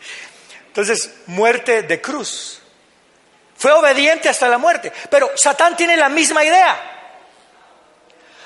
Entonces, 0.66 1.14
muerte 1.26 1.82
de 1.82 1.98
cruz. 1.98 2.60
Fue 3.56 3.72
obediente 3.72 4.28
hasta 4.28 4.46
la 4.46 4.58
muerte. 4.58 4.92
Pero 5.10 5.30
Satán 5.34 5.76
tiene 5.76 5.96
la 5.96 6.10
misma 6.10 6.44
idea. 6.44 6.78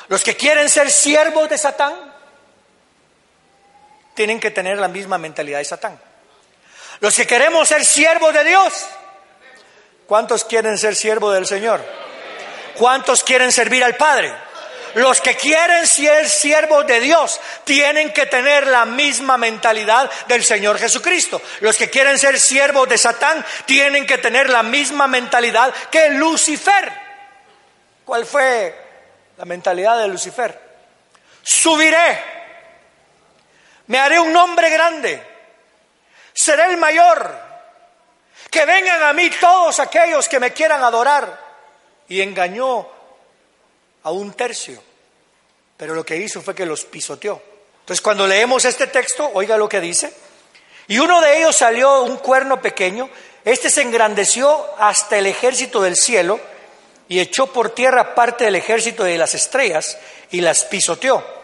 Los 0.07 0.23
que 0.23 0.37
quieren 0.37 0.69
ser 0.69 0.89
siervos 0.89 1.49
de 1.49 1.59
Satán 1.59 2.15
tienen 4.15 4.39
que 4.39 4.53
tener 4.53 4.79
la 4.79 4.87
misma 4.87 5.19
mentalidad 5.19 5.59
de 5.59 5.65
Satán. 5.65 6.12
Los 7.03 7.17
que 7.17 7.27
queremos 7.27 7.67
ser 7.67 7.85
siervos 7.85 8.33
de 8.33 8.45
Dios, 8.45 8.87
¿cuántos 10.07 10.45
quieren 10.45 10.79
ser 10.79 10.95
siervos 10.95 11.35
del 11.35 11.49
Señor? 11.49 11.85
¿Cuántos 12.79 13.25
quieren 13.25 13.51
servir 13.51 13.83
al 13.83 13.97
Padre? 13.97 14.33
Los 14.95 15.21
que 15.21 15.35
quieren 15.35 15.85
ser 15.89 16.29
siervos 16.29 16.87
de 16.87 17.01
Dios 17.01 17.41
tienen 17.65 18.13
que 18.13 18.27
tener 18.27 18.69
la 18.69 18.85
misma 18.85 19.37
mentalidad 19.37 20.09
del 20.29 20.45
Señor 20.45 20.79
Jesucristo. 20.79 21.43
Los 21.59 21.77
que 21.77 21.91
quieren 21.91 22.21
ser 22.21 22.39
siervos 22.39 22.89
de 22.89 22.97
Satán 22.97 23.45
tienen 23.67 24.07
que 24.07 24.19
tener 24.19 24.49
la 24.49 24.63
misma 24.63 25.09
mentalidad 25.09 25.75
que 25.91 26.09
Lucifer. 26.11 26.93
¿Cuál 28.05 28.25
fue 28.25 28.77
la 29.39 29.45
mentalidad 29.45 29.99
de 29.99 30.07
Lucifer? 30.07 30.57
Subiré, 31.43 32.23
me 33.89 33.99
haré 33.99 34.21
un 34.21 34.33
nombre 34.33 34.71
grande, 34.71 35.32
seré 36.33 36.67
el 36.67 36.77
mayor, 36.77 37.53
Que 38.51 38.67
vengan 38.67 39.03
a 39.03 39.13
mí 39.15 39.31
todos 39.41 39.81
aquellos 39.81 40.29
que 40.29 40.39
me 40.39 40.53
quieran 40.53 40.83
adorar. 40.83 41.53
Y 42.09 42.21
engañó 42.21 42.87
a 44.03 44.11
un 44.11 44.35
tercio. 44.35 44.83
Pero 45.77 45.95
lo 45.95 46.05
que 46.05 46.17
hizo 46.17 46.43
fue 46.43 46.55
que 46.55 46.67
los 46.67 46.85
pisoteó. 46.85 47.41
Entonces 47.81 48.03
cuando 48.03 48.27
leemos 48.27 48.65
este 48.65 48.87
texto, 48.89 49.31
oiga 49.35 49.57
lo 49.57 49.69
que 49.69 49.81
dice. 49.81 50.13
Y 50.89 50.99
uno 50.99 51.21
de 51.21 51.39
ellos 51.39 51.57
salió 51.57 52.03
un 52.03 52.19
cuerno 52.19 52.61
pequeño. 52.61 53.09
Este 53.45 53.71
se 53.71 53.83
engrandeció 53.83 54.67
hasta 54.79 55.17
el 55.17 55.27
ejército 55.27 55.81
del 55.81 55.97
cielo 55.97 56.39
y 57.09 57.21
echó 57.21 57.47
por 57.47 57.71
tierra 57.71 58.15
parte 58.15 58.45
del 58.45 58.55
ejército 58.57 59.05
de 59.05 59.19
las 59.19 59.35
estrellas 59.35 59.99
y 60.31 60.41
las 60.41 60.65
pisoteó. 60.65 61.42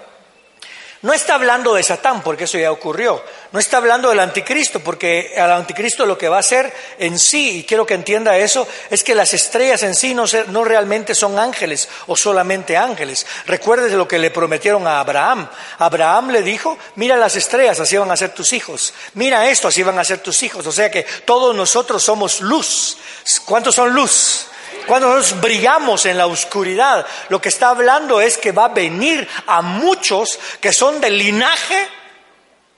No 1.00 1.12
está 1.12 1.34
hablando 1.34 1.74
de 1.74 1.82
Satán, 1.84 2.22
porque 2.22 2.44
eso 2.44 2.58
ya 2.58 2.72
ocurrió. 2.72 3.22
No 3.52 3.60
está 3.60 3.76
hablando 3.76 4.08
del 4.08 4.18
anticristo, 4.18 4.80
porque 4.80 5.34
al 5.38 5.52
anticristo 5.52 6.04
lo 6.04 6.18
que 6.18 6.28
va 6.28 6.38
a 6.38 6.40
hacer 6.40 6.72
en 6.98 7.20
sí, 7.20 7.58
y 7.58 7.64
quiero 7.64 7.86
que 7.86 7.94
entienda 7.94 8.36
eso, 8.36 8.66
es 8.90 9.04
que 9.04 9.14
las 9.14 9.32
estrellas 9.32 9.84
en 9.84 9.94
sí 9.94 10.12
no, 10.12 10.24
no 10.48 10.64
realmente 10.64 11.14
son 11.14 11.38
ángeles 11.38 11.88
o 12.08 12.16
solamente 12.16 12.76
ángeles. 12.76 13.26
Recuerde 13.46 13.96
lo 13.96 14.08
que 14.08 14.18
le 14.18 14.32
prometieron 14.32 14.88
a 14.88 14.98
Abraham. 14.98 15.48
Abraham 15.78 16.30
le 16.30 16.42
dijo, 16.42 16.76
mira 16.96 17.16
las 17.16 17.36
estrellas, 17.36 17.78
así 17.78 17.96
van 17.96 18.10
a 18.10 18.16
ser 18.16 18.30
tus 18.30 18.52
hijos. 18.52 18.92
Mira 19.14 19.48
esto, 19.48 19.68
así 19.68 19.84
van 19.84 20.00
a 20.00 20.04
ser 20.04 20.18
tus 20.18 20.42
hijos. 20.42 20.66
O 20.66 20.72
sea 20.72 20.90
que 20.90 21.04
todos 21.24 21.54
nosotros 21.54 22.02
somos 22.02 22.40
luz. 22.40 22.98
¿Cuántos 23.44 23.76
son 23.76 23.94
luz? 23.94 24.46
Cuando 24.86 25.14
nosotros 25.14 25.40
brillamos 25.40 26.06
en 26.06 26.16
la 26.18 26.26
oscuridad, 26.26 27.06
lo 27.28 27.40
que 27.40 27.48
está 27.48 27.70
hablando 27.70 28.20
es 28.20 28.38
que 28.38 28.52
va 28.52 28.66
a 28.66 28.68
venir 28.68 29.28
a 29.46 29.62
muchos 29.62 30.38
que 30.60 30.72
son 30.72 31.00
del 31.00 31.18
linaje, 31.18 31.88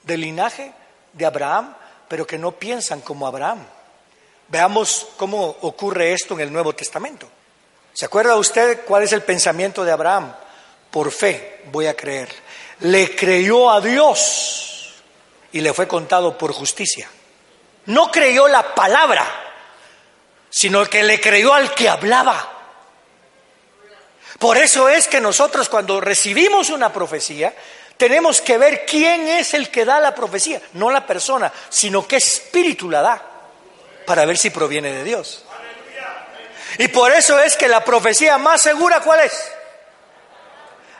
del 0.02 0.20
linaje 0.20 0.73
de 1.12 1.26
Abraham, 1.26 1.75
pero 2.09 2.26
que 2.26 2.38
no 2.38 2.52
piensan 2.52 3.00
como 3.00 3.26
Abraham. 3.26 3.64
Veamos 4.49 5.06
cómo 5.16 5.56
ocurre 5.61 6.12
esto 6.12 6.35
en 6.35 6.40
el 6.40 6.52
Nuevo 6.52 6.75
Testamento. 6.75 7.28
¿Se 7.92 8.06
acuerda 8.06 8.37
usted 8.37 8.80
cuál 8.85 9.04
es 9.04 9.12
el 9.12 9.23
pensamiento 9.23 9.85
de 9.85 9.92
Abraham? 9.92 10.35
Por 10.90 11.12
fe 11.12 11.62
voy 11.70 11.87
a 11.87 11.97
creer. 11.97 12.28
Le 12.80 13.14
creyó 13.14 13.70
a 13.70 13.80
Dios 13.80 14.94
y 15.52 15.61
le 15.61 15.73
fue 15.73 15.87
contado 15.87 16.37
por 16.37 16.52
justicia. 16.52 17.09
No 17.87 18.11
creyó 18.11 18.49
la 18.49 18.75
palabra, 18.75 19.25
sino 20.50 20.85
que 20.85 21.02
le 21.02 21.21
creyó 21.21 21.54
al 21.54 21.73
que 21.75 21.88
hablaba. 21.88 22.59
Por 24.38 24.59
eso 24.59 24.88
es 24.88 25.07
que 25.07 25.21
nosotros 25.21 25.69
cuando 25.69 26.00
recibimos 26.00 26.71
una 26.71 26.92
profecía, 26.92 27.54
tenemos 27.97 28.40
que 28.40 28.59
ver 28.59 28.87
quién 28.87 29.28
es 29.28 29.54
el 29.54 29.71
que 29.71 29.85
da 29.85 30.00
la 30.00 30.14
profecía, 30.14 30.61
no 30.73 30.90
la 30.90 31.07
persona, 31.07 31.52
sino 31.69 32.07
qué 32.09 32.16
espíritu 32.16 32.90
la 32.90 33.02
da, 33.02 33.23
para 34.07 34.25
ver 34.25 34.38
si 34.38 34.50
proviene 34.50 34.92
de 34.92 35.04
Dios. 35.04 35.45
Y 36.78 36.88
por 36.88 37.12
eso 37.12 37.38
es 37.38 37.57
que 37.57 37.69
la 37.69 37.85
profecía 37.85 38.38
más 38.38 38.62
segura, 38.62 39.00
¿cuál 39.00 39.21
es? 39.21 39.52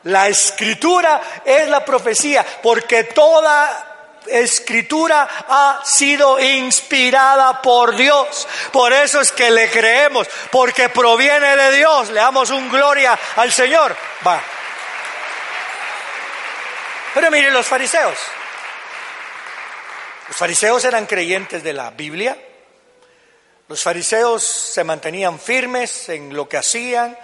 La 0.05 0.29
escritura 0.29 1.21
es 1.45 1.69
la 1.69 1.85
profecía, 1.85 2.45
porque 2.63 3.05
toda 3.05 3.90
escritura 4.31 5.29
ha 5.49 5.81
sido 5.85 6.39
inspirada 6.39 7.61
por 7.61 7.97
Dios. 7.97 8.47
Por 8.73 8.93
eso 8.93 9.21
es 9.21 9.33
que 9.33 9.51
le 9.51 9.71
creemos, 9.71 10.29
porque 10.51 10.89
proviene 10.89 11.57
de 11.57 11.77
Dios. 11.77 12.11
Le 12.11 12.21
damos 12.21 12.51
un 12.51 12.69
gloria 12.69 13.19
al 13.37 13.51
Señor. 13.53 13.97
Va. 14.27 14.43
Pero 17.15 17.31
miren 17.31 17.53
los 17.53 17.67
fariseos. 17.67 18.19
Los 20.29 20.37
fariseos 20.37 20.85
eran 20.85 21.07
creyentes 21.07 21.63
de 21.63 21.73
la 21.73 21.91
Biblia. 21.91 22.37
Los 23.67 23.83
fariseos 23.83 24.43
se 24.43 24.85
mantenían 24.85 25.39
firmes 25.39 26.09
en 26.09 26.35
lo 26.35 26.49
que 26.49 26.57
hacían. 26.57 27.19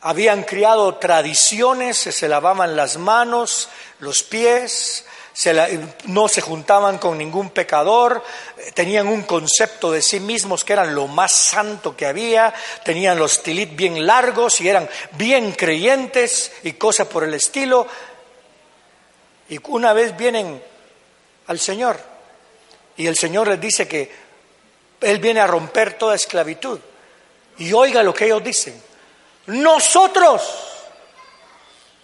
Habían 0.00 0.42
criado 0.42 0.96
tradiciones, 0.96 1.96
se 1.96 2.28
lavaban 2.28 2.74
las 2.74 2.96
manos, 2.96 3.68
los 4.00 4.24
pies, 4.24 5.04
no 6.06 6.28
se 6.28 6.40
juntaban 6.42 6.98
con 6.98 7.16
ningún 7.16 7.50
pecador, 7.50 8.22
tenían 8.74 9.08
un 9.08 9.22
concepto 9.22 9.90
de 9.90 10.02
sí 10.02 10.20
mismos 10.20 10.62
que 10.62 10.74
eran 10.74 10.94
lo 10.94 11.06
más 11.06 11.32
santo 11.32 11.96
que 11.96 12.06
había, 12.06 12.52
tenían 12.84 13.18
los 13.18 13.42
tilit 13.42 13.74
bien 13.74 14.06
largos 14.06 14.60
y 14.60 14.68
eran 14.68 14.88
bien 15.12 15.52
creyentes 15.52 16.52
y 16.62 16.74
cosas 16.74 17.08
por 17.08 17.24
el 17.24 17.34
estilo. 17.34 17.86
Y 19.48 19.58
una 19.68 19.92
vez 19.92 20.16
vienen 20.16 20.62
al 21.46 21.58
Señor 21.58 21.98
y 22.96 23.06
el 23.06 23.16
Señor 23.16 23.48
les 23.48 23.60
dice 23.60 23.88
que 23.88 24.10
Él 25.00 25.18
viene 25.18 25.40
a 25.40 25.46
romper 25.46 25.94
toda 25.94 26.14
esclavitud. 26.14 26.78
Y 27.58 27.72
oiga 27.72 28.02
lo 28.02 28.14
que 28.14 28.26
ellos 28.26 28.44
dicen. 28.44 28.80
Nosotros 29.46 30.42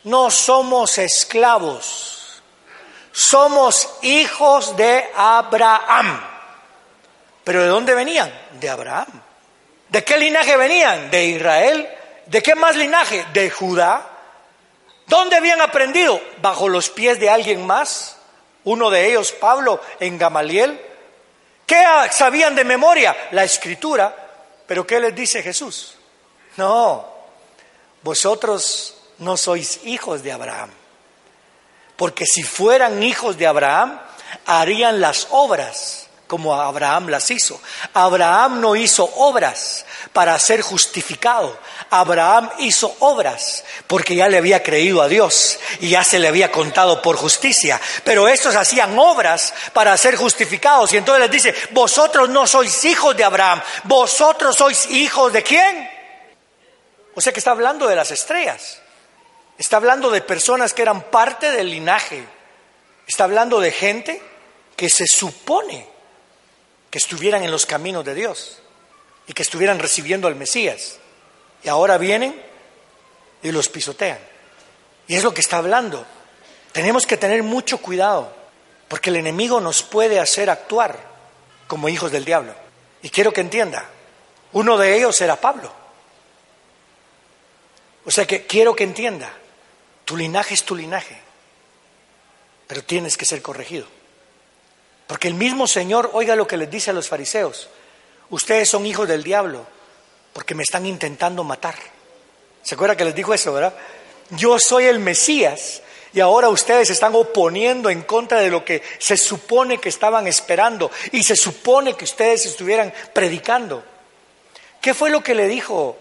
no 0.05 0.31
somos 0.31 0.99
esclavos 0.99 2.18
somos 3.19 3.91
hijos 4.03 4.77
de 4.77 5.11
Abraham. 5.17 6.25
¿Pero 7.43 7.63
de 7.65 7.69
dónde 7.69 7.93
venían? 7.93 8.33
De 8.61 8.69
Abraham. 8.69 9.09
¿De 9.89 10.05
qué 10.05 10.17
linaje 10.19 10.57
venían? 10.57 11.11
De 11.11 11.25
Israel. 11.25 11.89
¿De 12.27 12.41
qué 12.41 12.55
más 12.55 12.77
linaje? 12.77 13.27
De 13.33 13.51
Judá. 13.51 14.09
¿Dónde 15.09 15.35
habían 15.35 15.61
aprendido? 15.61 16.21
Bajo 16.41 16.69
los 16.69 16.91
pies 16.91 17.19
de 17.19 17.29
alguien 17.29 17.67
más. 17.67 18.19
Uno 18.63 18.89
de 18.89 19.09
ellos, 19.09 19.33
Pablo, 19.33 19.81
en 19.99 20.17
Gamaliel. 20.17 20.81
¿Qué 21.67 21.85
sabían 22.13 22.55
de 22.55 22.63
memoria? 22.63 23.17
La 23.33 23.43
escritura. 23.43 24.15
¿Pero 24.65 24.87
qué 24.87 25.01
les 25.01 25.17
dice 25.17 25.43
Jesús? 25.43 25.97
No, 26.57 27.05
vosotros 28.03 28.97
no 29.19 29.37
sois 29.37 29.81
hijos 29.87 30.23
de 30.23 30.31
Abraham 30.31 30.71
porque 31.99 32.27
si 32.27 32.45
fueran 32.45 33.03
hijos 33.03 33.37
de 33.37 33.49
Abraham, 33.49 34.01
harían 34.47 35.01
las 35.01 35.27
obras 35.31 36.07
como 36.29 36.55
Abraham 36.55 37.09
las 37.09 37.29
hizo. 37.33 37.61
Abraham 37.93 38.61
no 38.61 38.77
hizo 38.77 39.05
obras 39.17 39.85
para 40.13 40.39
ser 40.39 40.61
justificado. 40.61 41.59
Abraham 41.91 42.51
hizo 42.59 42.95
obras 43.01 43.65
porque 43.89 44.15
ya 44.15 44.29
le 44.29 44.39
había 44.39 44.63
creído 44.63 45.03
a 45.03 45.09
Dios 45.09 45.59
y 45.81 45.89
ya 45.89 46.05
se 46.05 46.21
le 46.21 46.29
había 46.29 46.53
contado 46.53 47.03
por 47.03 47.17
justicia. 47.17 47.81
Pero 48.05 48.29
estos 48.29 48.55
hacían 48.55 48.97
obras 48.97 49.53
para 49.73 49.97
ser 49.97 50.15
justificados. 50.15 50.93
Y 50.93 50.99
entonces 50.99 51.23
les 51.23 51.31
dice, 51.33 51.55
vosotros 51.73 52.29
no 52.29 52.47
sois 52.47 52.85
hijos 52.85 53.17
de 53.17 53.25
Abraham, 53.25 53.61
vosotros 53.85 54.55
sois 54.55 54.87
hijos 54.91 55.33
de 55.33 55.43
quién. 55.43 55.91
O 57.17 57.21
sea 57.21 57.33
que 57.33 57.41
está 57.41 57.51
hablando 57.51 57.89
de 57.89 57.97
las 57.97 58.13
estrellas. 58.13 58.83
Está 59.59 59.77
hablando 59.77 60.11
de 60.11 60.21
personas 60.21 60.73
que 60.73 60.83
eran 60.83 61.03
parte 61.03 61.51
del 61.51 61.71
linaje. 61.71 62.25
Está 63.07 63.25
hablando 63.25 63.59
de 63.59 63.73
gente 63.73 64.23
que 64.77 64.89
se 64.89 65.07
supone 65.07 65.87
que 66.91 66.99
estuvieran 66.99 67.43
en 67.43 67.51
los 67.51 67.67
caminos 67.67 68.05
de 68.05 68.15
Dios 68.15 68.61
y 69.27 69.33
que 69.33 69.43
estuvieran 69.43 69.81
recibiendo 69.81 70.29
al 70.29 70.37
Mesías. 70.37 70.99
Y 71.65 71.69
ahora 71.69 71.99
vienen 71.99 72.41
y 73.43 73.51
los 73.51 73.69
pisotean. 73.69 74.19
Y 75.09 75.17
es 75.17 75.25
lo 75.25 75.35
que 75.35 75.41
está 75.41 75.59
hablando. 75.59 76.07
Tenemos 76.73 77.07
que 77.07 77.17
tener 77.17 77.43
mucho 77.43 77.79
cuidado 77.79 78.33
porque 78.87 79.11
el 79.11 79.17
enemigo 79.17 79.61
nos 79.61 79.83
puede 79.83 80.21
hacer 80.21 80.49
actuar 80.51 80.97
como 81.67 81.89
hijos 81.89 82.13
del 82.13 82.25
diablo. 82.25 82.55
Y 83.03 83.11
quiero 83.11 83.33
que 83.33 83.41
entienda, 83.41 83.85
uno 84.53 84.79
de 84.79 84.97
ellos 84.97 85.21
era 85.21 85.37
Pablo. 85.37 85.73
O 88.05 88.11
sea 88.11 88.27
que 88.27 88.47
quiero 88.47 88.75
que 88.75 88.85
entienda, 88.85 89.31
tu 90.09 90.17
linaje 90.17 90.55
es 90.55 90.65
tu 90.65 90.75
linaje, 90.75 91.19
pero 92.67 92.83
tienes 92.83 93.19
que 93.19 93.27
ser 93.27 93.43
corregido. 93.43 93.87
Porque 95.07 95.29
el 95.29 95.35
mismo 95.35 95.67
Señor, 95.67 96.09
oiga 96.15 96.35
lo 96.35 96.47
que 96.47 96.57
les 96.57 96.71
dice 96.71 96.89
a 96.89 96.95
los 96.95 97.11
fariseos, 97.11 97.69
ustedes 98.31 98.71
son 98.71 98.87
hijos 98.87 99.07
del 99.07 99.23
diablo 99.23 99.67
porque 100.33 100.55
me 100.55 100.63
están 100.63 100.87
intentando 100.87 101.45
matar. 101.45 101.75
¿Se 102.63 102.75
acuerda 102.75 102.97
que 102.97 103.05
les 103.05 103.15
dijo 103.15 103.35
eso, 103.35 103.53
verdad? 103.53 103.75
Yo 104.31 104.59
soy 104.59 104.87
el 104.87 104.99
Mesías 104.99 105.83
y 106.15 106.21
ahora 106.21 106.49
ustedes 106.49 106.89
están 106.89 107.15
oponiendo 107.15 107.91
en 107.91 108.01
contra 108.01 108.41
de 108.41 108.49
lo 108.49 108.65
que 108.65 108.83
se 108.99 109.19
supone 109.19 109.77
que 109.77 109.91
estaban 109.91 110.27
esperando 110.27 110.91
y 111.13 111.23
se 111.23 111.37
supone 111.37 111.93
que 111.93 112.05
ustedes 112.05 112.47
estuvieran 112.47 112.95
predicando. 113.13 113.85
¿Qué 114.81 114.95
fue 114.95 115.11
lo 115.11 115.23
que 115.23 115.35
le 115.35 115.47
dijo 115.49 115.99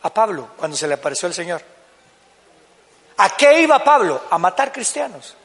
a 0.00 0.14
Pablo 0.14 0.48
cuando 0.56 0.78
se 0.78 0.88
le 0.88 0.94
apareció 0.94 1.28
el 1.28 1.34
Señor? 1.34 1.73
¿A 3.16 3.36
qué 3.36 3.60
iba 3.60 3.82
Pablo? 3.82 4.22
A 4.30 4.38
matar 4.38 4.72
cristianos. 4.72 5.36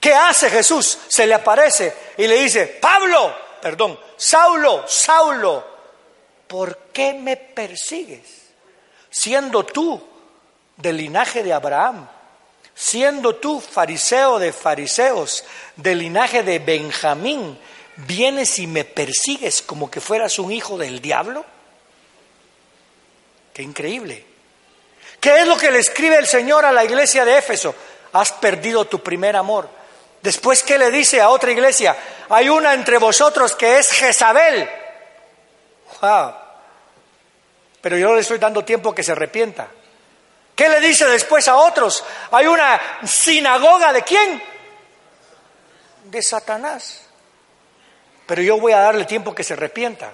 ¿Qué 0.00 0.14
hace 0.14 0.48
Jesús? 0.48 0.98
Se 1.08 1.26
le 1.26 1.34
aparece 1.34 1.94
y 2.16 2.26
le 2.26 2.42
dice, 2.42 2.66
Pablo, 2.66 3.34
perdón, 3.60 3.98
Saulo, 4.16 4.84
Saulo, 4.86 5.64
¿por 6.46 6.76
qué 6.92 7.14
me 7.14 7.36
persigues? 7.36 8.22
Siendo 9.10 9.64
tú 9.64 10.00
del 10.76 10.96
linaje 10.96 11.42
de 11.42 11.52
Abraham, 11.52 12.08
siendo 12.74 13.36
tú 13.36 13.60
fariseo 13.60 14.38
de 14.38 14.52
fariseos, 14.52 15.44
del 15.76 15.98
linaje 15.98 16.42
de 16.42 16.60
Benjamín, 16.60 17.58
vienes 17.96 18.58
y 18.58 18.66
me 18.66 18.84
persigues 18.84 19.60
como 19.60 19.90
que 19.90 20.00
fueras 20.00 20.38
un 20.38 20.50
hijo 20.50 20.78
del 20.78 21.00
diablo. 21.02 21.44
Qué 23.52 23.62
increíble. 23.62 24.29
¿Qué 25.20 25.40
es 25.40 25.46
lo 25.46 25.56
que 25.56 25.70
le 25.70 25.78
escribe 25.78 26.16
el 26.16 26.26
Señor 26.26 26.64
a 26.64 26.72
la 26.72 26.84
iglesia 26.84 27.24
de 27.24 27.36
Éfeso? 27.36 27.74
Has 28.12 28.32
perdido 28.32 28.86
tu 28.86 29.02
primer 29.02 29.36
amor. 29.36 29.68
Después, 30.22 30.62
¿qué 30.62 30.78
le 30.78 30.90
dice 30.90 31.20
a 31.20 31.28
otra 31.28 31.50
iglesia? 31.50 31.96
Hay 32.30 32.48
una 32.48 32.74
entre 32.74 32.98
vosotros 32.98 33.54
que 33.54 33.78
es 33.78 33.90
Jezabel. 33.90 34.68
Wow. 36.00 36.34
Pero 37.80 37.96
yo 37.96 38.14
le 38.14 38.20
estoy 38.20 38.38
dando 38.38 38.64
tiempo 38.64 38.94
que 38.94 39.02
se 39.02 39.12
arrepienta. 39.12 39.68
¿Qué 40.54 40.68
le 40.68 40.80
dice 40.80 41.06
después 41.06 41.48
a 41.48 41.56
otros? 41.56 42.04
Hay 42.30 42.46
una 42.46 42.80
sinagoga 43.06 43.92
de 43.92 44.02
quién? 44.02 44.42
De 46.04 46.22
Satanás. 46.22 47.02
Pero 48.26 48.42
yo 48.42 48.60
voy 48.60 48.72
a 48.72 48.80
darle 48.80 49.06
tiempo 49.06 49.34
que 49.34 49.44
se 49.44 49.54
arrepienta. 49.54 50.12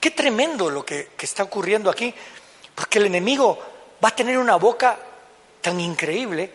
Qué 0.00 0.10
tremendo 0.10 0.70
lo 0.70 0.84
que, 0.84 1.10
que 1.16 1.26
está 1.26 1.44
ocurriendo 1.44 1.88
aquí. 1.88 2.12
Porque 2.74 2.98
el 2.98 3.06
enemigo 3.06 3.58
va 4.04 4.08
a 4.08 4.16
tener 4.16 4.38
una 4.38 4.56
boca 4.56 4.98
tan 5.60 5.80
increíble 5.80 6.50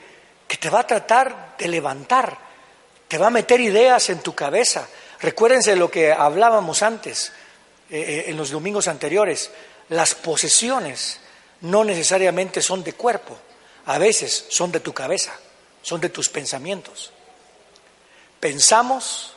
que 0.47 0.57
te 0.57 0.69
va 0.69 0.81
a 0.81 0.87
tratar 0.87 1.55
de 1.57 1.67
levantar, 1.67 2.37
te 3.07 3.17
va 3.17 3.27
a 3.27 3.31
meter 3.31 3.61
ideas 3.61 4.09
en 4.09 4.19
tu 4.19 4.33
cabeza. 4.35 4.87
Recuérdense 5.21 5.75
lo 5.75 5.89
que 5.89 6.11
hablábamos 6.11 6.83
antes, 6.83 7.31
eh, 7.89 7.99
eh, 7.99 8.23
en 8.27 8.37
los 8.37 8.51
domingos 8.51 8.87
anteriores. 8.87 9.51
Las 9.89 10.15
posesiones 10.15 11.19
no 11.61 11.83
necesariamente 11.83 12.61
son 12.61 12.83
de 12.83 12.93
cuerpo, 12.93 13.37
a 13.85 13.97
veces 13.97 14.45
son 14.49 14.71
de 14.71 14.79
tu 14.79 14.93
cabeza, 14.93 15.33
son 15.81 15.99
de 16.01 16.09
tus 16.09 16.29
pensamientos. 16.29 17.11
Pensamos, 18.39 19.33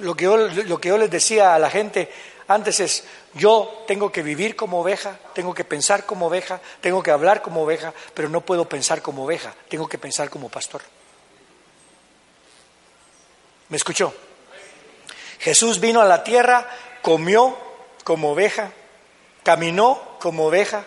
lo 0.00 0.14
que 0.14 0.26
lo 0.26 0.80
que 0.80 0.88
yo 0.88 0.98
les 0.98 1.10
decía 1.10 1.54
a 1.54 1.58
la 1.58 1.70
gente 1.70 2.10
antes 2.48 2.80
es, 2.80 3.04
yo 3.34 3.84
tengo 3.86 4.10
que 4.10 4.22
vivir 4.22 4.56
como 4.56 4.80
oveja, 4.80 5.18
tengo 5.34 5.54
que 5.54 5.64
pensar 5.64 6.06
como 6.06 6.28
oveja, 6.28 6.60
tengo 6.80 7.02
que 7.02 7.10
hablar 7.10 7.42
como 7.42 7.62
oveja, 7.62 7.92
pero 8.14 8.30
no 8.30 8.40
puedo 8.40 8.66
pensar 8.66 9.02
como 9.02 9.24
oveja, 9.24 9.54
tengo 9.68 9.86
que 9.86 9.98
pensar 9.98 10.30
como 10.30 10.48
pastor. 10.48 10.80
¿Me 13.68 13.76
escuchó? 13.76 14.14
Jesús 15.40 15.78
vino 15.78 16.00
a 16.00 16.06
la 16.06 16.24
tierra, 16.24 16.66
comió 17.02 17.54
como 18.02 18.32
oveja, 18.32 18.72
caminó 19.42 20.16
como 20.18 20.46
oveja, 20.46 20.84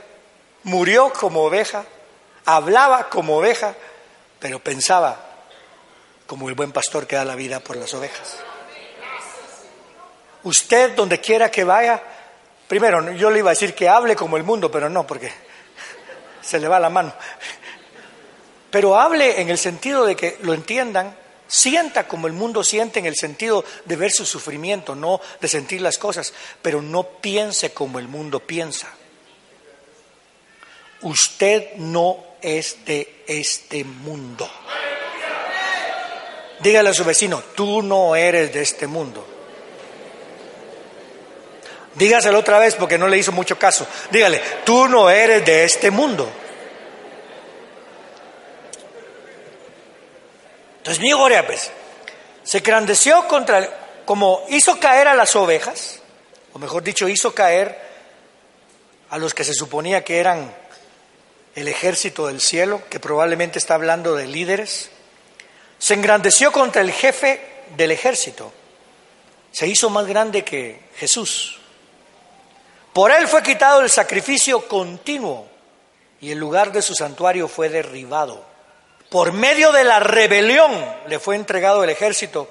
murió 0.63 1.13
como 1.13 1.43
oveja, 1.43 1.86
hablaba 2.43 3.08
como 3.10 3.38
oveja, 3.38 3.76
pero 4.39 4.58
pensaba 4.58 5.24
como 6.26 6.50
el 6.50 6.56
buen 6.56 6.71
pastor 6.71 7.06
que 7.06 7.17
da 7.17 7.24
la 7.24 7.36
vida 7.36 7.60
por 7.60 7.76
las 7.78 7.93
ovejas. 7.93 8.51
Usted, 10.44 10.96
donde 10.96 11.20
quiera 11.20 11.52
que 11.52 11.64
vaya, 11.64 12.02
primero, 12.68 13.12
yo 13.14 13.30
le 13.30 13.40
iba 13.40 13.50
a 13.50 13.54
decir 13.54 13.76
que 13.76 13.88
hable 13.88 14.16
como 14.16 14.38
el 14.38 14.44
mundo, 14.44 14.72
pero 14.72 14.90
no, 14.90 15.06
porque 15.06 15.32
se 16.42 16.60
le 16.60 16.68
va 16.68 16.80
la 16.80 16.90
mano. 16.90 17.14
Pero 18.72 19.00
hable 19.00 19.42
en 19.42 19.50
el 19.50 19.58
sentido 19.58 20.06
de 20.06 20.16
que 20.16 20.38
lo 20.42 20.54
entiendan, 20.54 21.16
sienta 21.48 22.08
como 22.08 22.28
el 22.28 22.34
mundo 22.34 22.64
siente 22.64 23.00
en 23.00 23.06
el 23.06 23.16
sentido 23.16 23.66
de 23.84 23.96
ver 23.98 24.12
su 24.12 24.26
sufrimiento, 24.26 24.96
no 24.96 25.20
de 25.42 25.48
sentir 25.48 25.82
las 25.82 25.98
cosas, 25.98 26.34
pero 26.62 26.82
no 26.82 27.04
piense 27.04 27.74
como 27.74 28.00
el 28.00 28.08
mundo 28.08 28.40
piensa. 28.40 28.88
Usted 31.02 31.74
no 31.76 32.24
es 32.42 32.86
de 32.86 33.24
este 33.28 33.84
mundo. 33.84 34.50
Dígale 36.62 36.90
a 36.90 36.94
su 36.94 37.04
vecino, 37.04 37.44
tú 37.56 37.82
no 37.82 38.16
eres 38.16 38.54
de 38.54 38.62
este 38.62 38.88
mundo. 38.88 39.31
Dígaselo 41.96 42.40
otra 42.40 42.60
vez 42.60 42.76
porque 42.76 42.98
no 42.98 43.08
le 43.08 43.18
hizo 43.18 43.32
mucho 43.32 43.60
caso. 43.60 43.86
Dígale, 44.12 44.42
tú 44.64 44.88
no 44.88 45.10
eres 45.10 45.46
de 45.46 45.64
este 45.66 45.92
mundo. 45.92 46.32
Entonces, 50.78 51.00
mi 51.00 51.12
pues, 51.46 51.70
se 52.44 52.58
engrandeció 52.58 53.28
contra, 53.28 54.02
como 54.04 54.44
hizo 54.50 54.80
caer 54.80 55.08
a 55.08 55.14
las 55.14 55.36
ovejas, 55.36 56.00
o 56.54 56.60
mejor 56.60 56.82
dicho, 56.82 57.08
hizo 57.08 57.36
caer 57.36 57.78
a 59.12 59.20
los 59.20 59.36
que 59.36 59.44
se 59.44 59.54
suponía 59.54 60.04
que 60.04 60.18
eran 60.18 60.52
el 61.54 61.68
ejército 61.68 62.28
del 62.28 62.42
cielo, 62.42 62.82
que 62.90 63.00
probablemente 63.00 63.60
está 63.60 63.76
hablando 63.76 64.16
de 64.16 64.26
líderes, 64.26 64.90
se 65.78 65.94
engrandeció 65.94 66.52
contra 66.52 66.82
el 66.82 66.92
jefe 66.92 67.42
del 67.78 67.92
ejército, 67.92 68.52
se 69.52 69.68
hizo 69.68 69.90
más 69.92 70.08
grande 70.08 70.44
que 70.44 70.80
Jesús. 70.96 71.61
Por 72.94 73.12
él 73.12 73.28
fue 73.28 73.42
quitado 73.42 73.82
el 73.82 73.90
sacrificio 73.90 74.68
continuo 74.68 75.48
y 76.20 76.32
el 76.32 76.38
lugar 76.38 76.72
de 76.72 76.82
su 76.82 76.94
santuario 76.94 77.48
fue 77.48 77.70
derribado. 77.70 78.44
Por 79.10 79.32
medio 79.32 79.72
de 79.72 79.84
la 79.84 80.00
rebelión 80.00 80.72
le 81.08 81.20
fue 81.20 81.36
entregado 81.36 81.84
el 81.84 81.90
ejército 81.90 82.50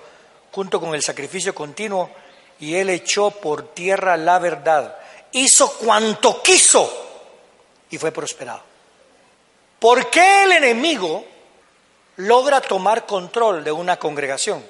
junto 0.53 0.81
con 0.81 0.94
el 0.94 1.03
sacrificio 1.03 1.55
continuo 1.55 2.11
y 2.59 2.74
él 2.74 2.88
echó 2.90 3.31
por 3.31 3.74
tierra 3.74 4.16
la 4.16 4.38
verdad. 4.38 4.96
Hizo 5.33 5.72
cuanto 5.74 6.42
quiso 6.42 6.90
y 7.90 7.98
fue 7.98 8.11
prosperado. 8.11 8.62
¿Por 9.79 10.11
qué 10.11 10.44
el 10.44 10.53
enemigo 10.53 11.24
logra 12.16 12.61
tomar 12.61 13.07
control 13.07 13.62
de 13.62 13.72
una 13.72 13.98
congregación? 13.98 14.64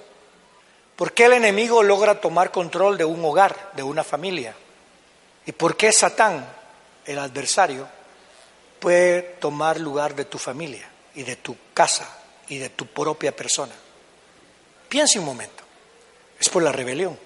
¿Por 0.96 1.12
qué 1.12 1.26
el 1.26 1.34
enemigo 1.34 1.82
logra 1.82 2.20
tomar 2.20 2.50
control 2.50 2.98
de 2.98 3.04
un 3.04 3.24
hogar, 3.24 3.70
de 3.74 3.82
una 3.82 4.04
familia? 4.04 4.54
¿Y 5.46 5.52
por 5.52 5.76
qué 5.76 5.92
Satán, 5.92 6.46
el 7.04 7.18
adversario, 7.18 7.88
puede 8.78 9.22
tomar 9.22 9.80
lugar 9.80 10.14
de 10.14 10.24
tu 10.24 10.38
familia 10.38 10.88
y 11.14 11.22
de 11.22 11.36
tu 11.36 11.56
casa 11.74 12.18
y 12.48 12.58
de 12.58 12.70
tu 12.70 12.86
propia 12.86 13.34
persona? 13.34 13.74
Piense 14.88 15.18
un 15.18 15.24
momento. 15.24 15.62
Es 16.38 16.48
por 16.48 16.62
la 16.62 16.72
rebelión. 16.72 17.18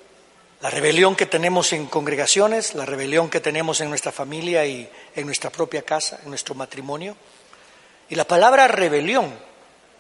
La 0.61 0.71
rebelión 0.71 1.15
que 1.15 1.27
tenemos 1.27 1.73
en 1.73 1.87
congregaciones, 1.87 2.75
la 2.75 2.87
rebelión 2.87 3.29
que 3.29 3.41
tenemos 3.41 3.81
en 3.81 3.91
nuestra 3.91 4.13
familia 4.13 4.65
y 4.65 4.91
en 5.15 5.27
nuestra 5.27 5.51
propia 5.51 5.83
casa, 5.83 6.21
en 6.23 6.31
nuestro 6.31 6.55
matrimonio. 6.55 7.17
Y 8.09 8.15
la 8.15 8.27
palabra 8.27 8.67
rebelión, 8.67 9.33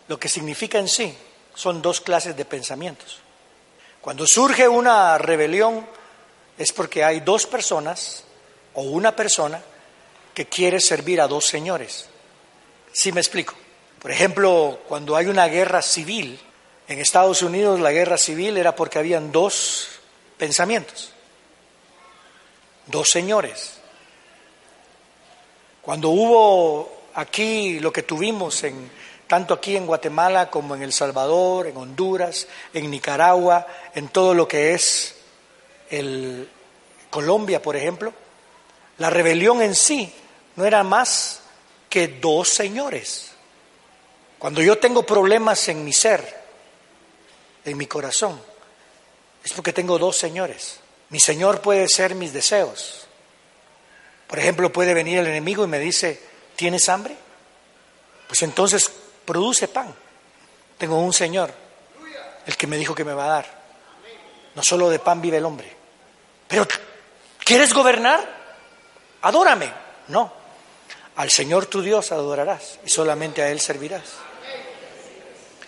lo 0.09 0.18
que 0.18 0.29
significa 0.29 0.79
en 0.79 0.88
sí, 0.88 1.14
son 1.55 1.83
dos 1.83 2.00
clases 2.00 2.37
de 2.37 2.44
pensamientos. 2.44 3.18
Cuando 4.00 4.27
surge 4.27 4.68
una 4.68 5.16
rebelión, 5.18 5.87
es 6.59 6.73
porque 6.73 7.05
hay 7.05 7.21
dos 7.21 7.47
personas 7.47 8.25
o 8.75 8.83
una 8.83 9.14
persona 9.14 9.62
que 10.33 10.47
quiere 10.47 10.81
servir 10.81 11.21
a 11.21 11.29
dos 11.29 11.47
señores. 11.47 12.07
¿Sí 12.93 13.12
me 13.12 13.21
explico? 13.21 13.55
Por 14.01 14.11
ejemplo, 14.11 14.81
cuando 14.88 15.17
hay 15.17 15.27
una 15.27 15.47
guerra 15.47 15.81
civil, 15.83 16.38
en 16.87 16.99
Estados 16.99 17.43
Unidos 17.43 17.81
la 17.81 17.93
guerra 17.93 18.19
civil 18.19 18.57
era 18.57 18.77
porque 18.77 18.99
habían 18.99 19.33
dos 19.33 19.88
pensamientos, 20.37 21.12
dos 22.87 23.09
señores. 23.09 23.79
Cuando 25.81 26.11
hubo 26.11 27.03
aquí 27.14 27.81
lo 27.81 27.93
que 27.93 28.03
tuvimos 28.03 28.62
en 28.64 28.90
tanto 29.27 29.55
aquí 29.55 29.77
en 29.77 29.87
Guatemala 29.87 30.51
como 30.51 30.75
en 30.75 30.83
El 30.83 30.93
Salvador, 30.93 31.67
en 31.67 31.77
Honduras, 31.77 32.47
en 32.73 32.90
Nicaragua, 32.90 33.67
en 33.95 34.09
todo 34.09 34.35
lo 34.35 34.47
que 34.47 34.75
es 34.75 35.17
el 35.99 36.49
Colombia, 37.11 37.63
por 37.63 37.77
ejemplo, 37.77 38.13
la 38.99 39.11
rebelión 39.11 39.63
en 39.63 39.75
sí 39.75 40.13
no 40.57 40.65
era 40.65 40.83
más 40.83 41.41
que 41.89 42.09
dos 42.09 42.49
señores. 42.49 43.31
Cuando 44.39 44.61
yo 44.63 44.79
tengo 44.79 45.05
problemas 45.05 45.69
en 45.69 45.85
mi 45.85 45.93
ser, 45.93 46.43
en 47.65 47.77
mi 47.79 47.87
corazón, 47.87 48.41
es 49.45 49.53
porque 49.53 49.73
tengo 49.73 49.99
dos 49.99 50.17
señores. 50.17 50.81
Mi 51.11 51.21
Señor 51.21 51.61
puede 51.61 51.89
ser 51.89 52.15
mis 52.15 52.33
deseos. 52.33 53.07
Por 54.27 54.39
ejemplo, 54.39 54.73
puede 54.73 54.95
venir 54.95 55.19
el 55.19 55.27
enemigo 55.27 55.65
y 55.65 55.69
me 55.69 55.79
dice, 55.79 56.21
¿tienes 56.57 56.89
hambre? 56.89 57.15
Pues 58.27 58.43
entonces 58.43 58.91
produce 59.25 59.69
pan. 59.69 59.95
Tengo 60.79 60.99
un 60.99 61.13
Señor, 61.13 61.53
el 62.47 62.57
que 62.57 62.67
me 62.67 62.77
dijo 62.77 62.95
que 62.95 63.05
me 63.05 63.15
va 63.15 63.27
a 63.27 63.29
dar. 63.29 63.65
No 64.55 64.63
solo 64.63 64.91
de 64.91 64.99
pan 64.99 65.21
vive 65.21 65.37
el 65.37 65.45
hombre. 65.45 65.84
Pero, 66.55 66.69
¿quieres 67.43 67.75
gobernar? 67.75 68.25
Adórame. 69.23 69.73
No. 70.07 70.33
Al 71.17 71.29
Señor 71.29 71.67
tu 71.67 71.83
Dios 71.83 72.12
adorarás 72.12 72.79
y 72.85 72.90
solamente 72.90 73.43
a 73.43 73.49
Él 73.49 73.59
servirás. 73.59 74.05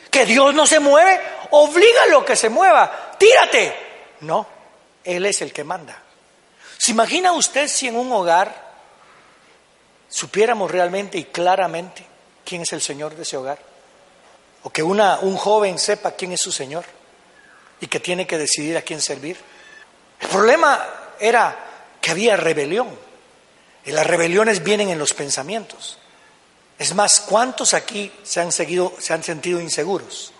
Que 0.08 0.24
Dios 0.24 0.54
no 0.54 0.64
se 0.64 0.78
mueve, 0.78 1.20
oblígalo 1.50 2.24
que 2.24 2.36
se 2.36 2.48
mueva. 2.48 3.16
Tírate. 3.18 3.74
No, 4.20 4.46
Él 5.02 5.26
es 5.26 5.42
el 5.42 5.52
que 5.52 5.64
manda. 5.64 6.00
¿Se 6.78 6.92
imagina 6.92 7.32
usted 7.32 7.66
si 7.66 7.88
en 7.88 7.96
un 7.96 8.12
hogar 8.12 8.54
supiéramos 10.08 10.70
realmente 10.70 11.18
y 11.18 11.24
claramente 11.24 12.06
quién 12.44 12.62
es 12.62 12.72
el 12.72 12.80
Señor 12.80 13.16
de 13.16 13.22
ese 13.22 13.36
hogar? 13.36 13.58
O 14.62 14.70
que 14.70 14.84
una, 14.84 15.18
un 15.18 15.36
joven 15.36 15.80
sepa 15.80 16.12
quién 16.12 16.30
es 16.30 16.40
su 16.42 16.52
Señor. 16.52 16.84
y 17.80 17.88
que 17.88 17.98
tiene 17.98 18.24
que 18.24 18.38
decidir 18.38 18.76
a 18.76 18.82
quién 18.82 19.02
servir. 19.02 19.36
El 20.20 20.28
problema 20.28 20.86
era 21.18 21.66
que 22.00 22.10
había 22.10 22.36
rebelión. 22.36 22.88
Y 23.84 23.92
las 23.92 24.06
rebeliones 24.06 24.64
vienen 24.64 24.88
en 24.88 24.98
los 24.98 25.14
pensamientos. 25.14 25.98
Es 26.78 26.94
más, 26.94 27.20
¿cuántos 27.20 27.72
aquí 27.72 28.12
se 28.22 28.40
han, 28.40 28.52
seguido, 28.52 28.92
se 28.98 29.12
han 29.12 29.22
sentido 29.22 29.60
inseguros? 29.60 30.32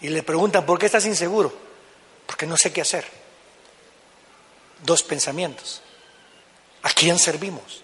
Y 0.00 0.08
le 0.08 0.22
preguntan, 0.22 0.66
¿por 0.66 0.78
qué 0.78 0.86
estás 0.86 1.06
inseguro? 1.06 1.52
Porque 2.26 2.46
no 2.46 2.56
sé 2.56 2.72
qué 2.72 2.80
hacer. 2.80 3.04
Dos 4.82 5.02
pensamientos. 5.02 5.82
¿A 6.82 6.90
quién 6.90 7.18
servimos? 7.18 7.82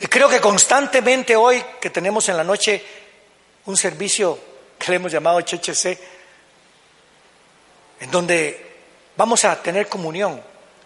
Y 0.00 0.06
creo 0.06 0.28
que 0.28 0.40
constantemente 0.40 1.36
hoy 1.36 1.62
que 1.80 1.90
tenemos 1.90 2.28
en 2.28 2.36
la 2.36 2.44
noche 2.44 2.82
un 3.66 3.76
servicio 3.76 4.38
que 4.78 4.90
le 4.90 4.96
hemos 4.96 5.12
llamado 5.12 5.38
HHC, 5.38 5.98
en 8.00 8.10
donde 8.10 8.71
vamos 9.16 9.44
a 9.44 9.62
tener 9.62 9.88
comunión, 9.88 10.42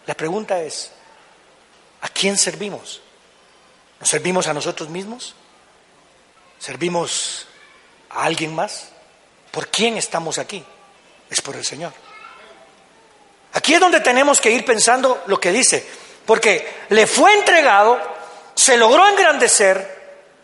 la 0.07 0.15
pregunta 0.15 0.61
es, 0.61 0.91
¿a 2.01 2.09
quién 2.09 2.37
servimos? 2.37 3.01
¿Nos 4.01 4.09
servimos 4.09 4.47
a 4.47 4.55
nosotros 4.55 4.89
mismos? 4.89 5.35
¿Servimos 6.59 7.47
a 8.11 8.25
alguien 8.25 8.55
más? 8.55 8.89
¿Por 9.51 9.69
quién 9.69 9.97
estamos 9.97 10.39
aquí? 10.39 10.65
Es 11.31 11.41
por 11.41 11.57
el 11.57 11.65
Señor. 11.65 11.93
Aquí 13.53 13.75
es 13.75 13.81
donde 13.81 14.01
tenemos 14.01 14.41
que 14.41 14.51
ir 14.51 14.65
pensando 14.65 15.23
lo 15.27 15.41
que 15.41 15.51
dice, 15.51 15.87
porque 16.27 16.85
le 16.91 17.07
fue 17.07 17.33
entregado, 17.33 17.99
se 18.55 18.77
logró 18.77 19.09
engrandecer, 19.09 19.97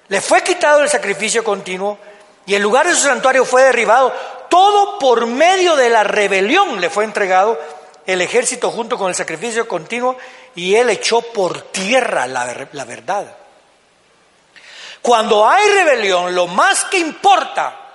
le 0.08 0.20
fue 0.20 0.42
quitado 0.42 0.80
el 0.80 0.88
sacrificio 0.88 1.44
continuo 1.44 1.98
y 2.46 2.54
el 2.54 2.62
lugar 2.62 2.86
de 2.86 2.94
su 2.94 3.02
santuario 3.02 3.44
fue 3.44 3.62
derribado. 3.64 4.14
Todo 4.52 4.98
por 4.98 5.24
medio 5.24 5.76
de 5.76 5.88
la 5.88 6.04
rebelión 6.04 6.78
le 6.78 6.90
fue 6.90 7.04
entregado 7.04 7.58
el 8.04 8.20
ejército 8.20 8.70
junto 8.70 8.98
con 8.98 9.08
el 9.08 9.14
sacrificio 9.14 9.66
continuo 9.66 10.18
y 10.54 10.74
él 10.74 10.90
echó 10.90 11.22
por 11.22 11.72
tierra 11.72 12.26
la, 12.26 12.44
verdad. 12.84 13.34
Cuando 15.00 15.48
hay 15.48 15.70
rebelión, 15.70 16.34
lo 16.34 16.48
más 16.48 16.84
que 16.84 16.98
importa 16.98 17.94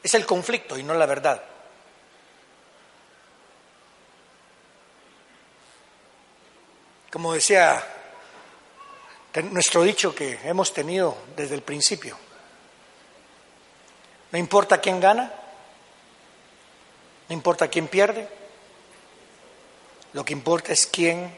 es 0.00 0.14
el 0.14 0.24
conflicto 0.24 0.78
y 0.78 0.84
no 0.84 0.94
la 0.94 1.06
verdad. 1.06 1.42
Como 7.10 7.34
decía 7.34 7.84
nuestro 9.50 9.82
dicho 9.82 10.14
que 10.14 10.38
hemos 10.44 10.72
tenido 10.72 11.18
desde 11.34 11.56
el 11.56 11.62
principio, 11.62 12.16
no 14.30 14.38
importa 14.38 14.80
quién 14.80 15.00
gana, 15.00 15.34
no 17.30 17.34
importa 17.34 17.68
quién 17.68 17.86
pierde, 17.86 18.28
lo 20.12 20.24
que 20.24 20.32
importa 20.32 20.72
es 20.72 20.84
quién 20.84 21.32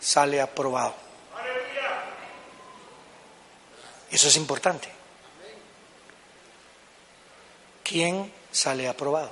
sale 0.00 0.40
aprobado. 0.40 0.94
Eso 4.10 4.28
es 4.28 4.36
importante. 4.36 4.88
¿Quién 7.82 8.32
sale 8.50 8.88
aprobado? 8.88 9.30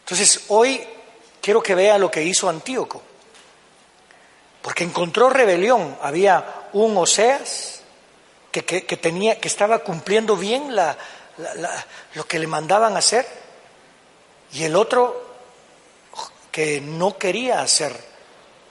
Entonces, 0.00 0.44
hoy 0.48 0.86
quiero 1.40 1.62
que 1.62 1.74
vea 1.74 1.96
lo 1.96 2.10
que 2.10 2.22
hizo 2.22 2.46
Antíoco, 2.46 3.00
porque 4.60 4.84
encontró 4.84 5.30
rebelión. 5.30 5.96
Había 6.02 6.68
un 6.74 6.94
Oseas 6.98 7.80
que, 8.52 8.62
tenía, 8.62 9.40
que 9.40 9.48
estaba 9.48 9.78
cumpliendo 9.78 10.36
bien 10.36 10.76
lo 10.76 12.26
que 12.26 12.38
le 12.38 12.46
mandaban 12.46 12.94
hacer, 12.94 13.47
y 14.52 14.64
el 14.64 14.76
otro 14.76 15.26
que 16.50 16.80
no 16.80 17.18
quería 17.18 17.60
hacer 17.60 17.94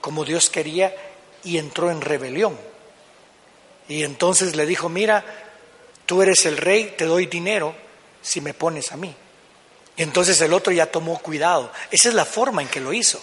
como 0.00 0.24
Dios 0.24 0.50
quería 0.50 0.94
y 1.44 1.58
entró 1.58 1.90
en 1.90 2.00
rebelión. 2.00 2.58
Y 3.88 4.04
entonces 4.04 4.54
le 4.56 4.66
dijo, 4.66 4.88
mira, 4.88 5.24
tú 6.06 6.22
eres 6.22 6.44
el 6.46 6.56
rey, 6.56 6.94
te 6.96 7.04
doy 7.04 7.26
dinero 7.26 7.74
si 8.20 8.40
me 8.40 8.54
pones 8.54 8.92
a 8.92 8.96
mí. 8.96 9.14
Y 9.96 10.02
entonces 10.02 10.40
el 10.40 10.52
otro 10.52 10.72
ya 10.72 10.86
tomó 10.86 11.18
cuidado. 11.18 11.72
Esa 11.90 12.08
es 12.08 12.14
la 12.14 12.24
forma 12.24 12.62
en 12.62 12.68
que 12.68 12.80
lo 12.80 12.92
hizo. 12.92 13.20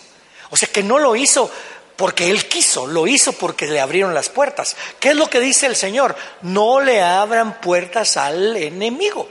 O 0.50 0.58
sea 0.58 0.68
que 0.68 0.84
no 0.84 1.00
lo 1.00 1.15
hizo 1.15 1.50
porque 1.96 2.30
él 2.30 2.48
quiso, 2.48 2.88
lo 2.88 3.08
hizo 3.08 3.34
porque 3.34 3.68
le 3.68 3.80
abrieron 3.80 4.13
las 4.13 4.30
puertas. 4.30 4.76
¿Qué 5.00 5.10
es 5.10 5.15
lo 5.15 5.30
que 5.30 5.39
dice 5.39 5.68
el 5.68 5.76
Señor? 5.76 6.15
No 6.41 6.82
le 6.82 7.02
abran 7.02 7.62
puertas 7.62 8.18
al 8.18 8.58
enemigo. 8.58 9.30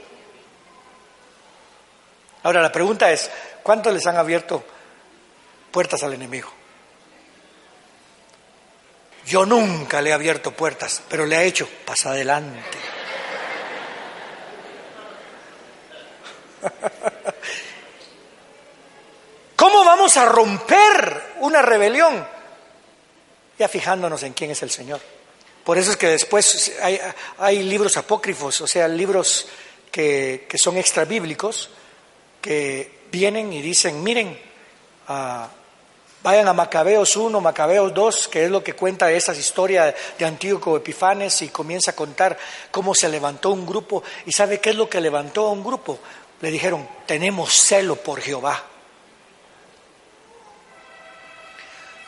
Ahora 2.44 2.62
la 2.62 2.70
pregunta 2.70 3.11
es, 3.11 3.28
¿cuántos 3.62 3.92
les 3.92 4.07
han 4.07 4.16
abierto 4.16 4.64
puertas 5.72 6.04
al 6.04 6.14
enemigo? 6.14 6.48
Yo 9.26 9.44
nunca 9.44 10.00
le 10.00 10.11
he 10.11 10.12
abierto 10.12 10.52
puertas, 10.52 11.02
pero 11.09 11.26
le 11.26 11.37
ha 11.37 11.42
hecho, 11.42 11.68
pasa 11.85 12.11
adelante. 12.11 12.78
¿Cómo 19.57 19.85
vamos 19.85 20.16
a 20.16 20.26
romper 20.26 21.35
una 21.40 21.62
rebelión? 21.62 22.28
Ya 23.59 23.68
fijándonos 23.68 24.22
en 24.22 24.35
quién 24.35 24.50
es 24.50 24.62
el 24.62 24.70
Señor. 24.70 25.00
Por 25.64 25.78
eso 25.78 25.92
es 25.92 25.96
que 25.96 26.09
después 26.09 26.72
hay, 27.38 27.62
libros 27.62 27.96
apócrifos, 27.96 28.61
o 28.61 28.66
sea, 28.66 28.87
libros 28.87 29.46
que, 29.90 30.46
son 30.57 30.76
extra 30.76 31.07
bíblicos, 31.07 31.70
que 32.44 33.07
vienen 33.11 33.54
y 33.54 33.62
dicen, 33.62 34.02
miren, 34.02 34.38
uh, 35.09 35.46
Vayan 36.22 36.48
a 36.48 36.54
Macabeos 36.54 37.16
1, 37.16 37.38
Macabeos 37.38 37.92
2, 37.92 38.28
que 38.28 38.44
es 38.44 38.50
lo 38.50 38.64
que 38.64 38.72
cuenta 38.72 39.12
esa 39.12 39.35
historia 39.35 39.94
de 40.18 40.24
Antíoco 40.24 40.74
Epifanes 40.74 41.42
y 41.42 41.48
comienza 41.48 41.90
a 41.90 41.94
contar 41.94 42.38
cómo 42.70 42.94
se 42.94 43.11
levantó 43.11 43.50
un 43.50 43.66
grupo. 43.66 44.02
¿Y 44.24 44.33
sabe 44.33 44.59
qué 44.59 44.70
es 44.70 44.76
lo 44.76 44.88
que 44.88 45.02
levantó 45.02 45.46
a 45.46 45.50
un 45.50 45.62
grupo? 45.62 45.98
Le 46.40 46.50
dijeron, 46.50 46.88
tenemos 47.04 47.52
celo 47.52 47.96
por 47.96 48.22
Jehová. 48.22 48.62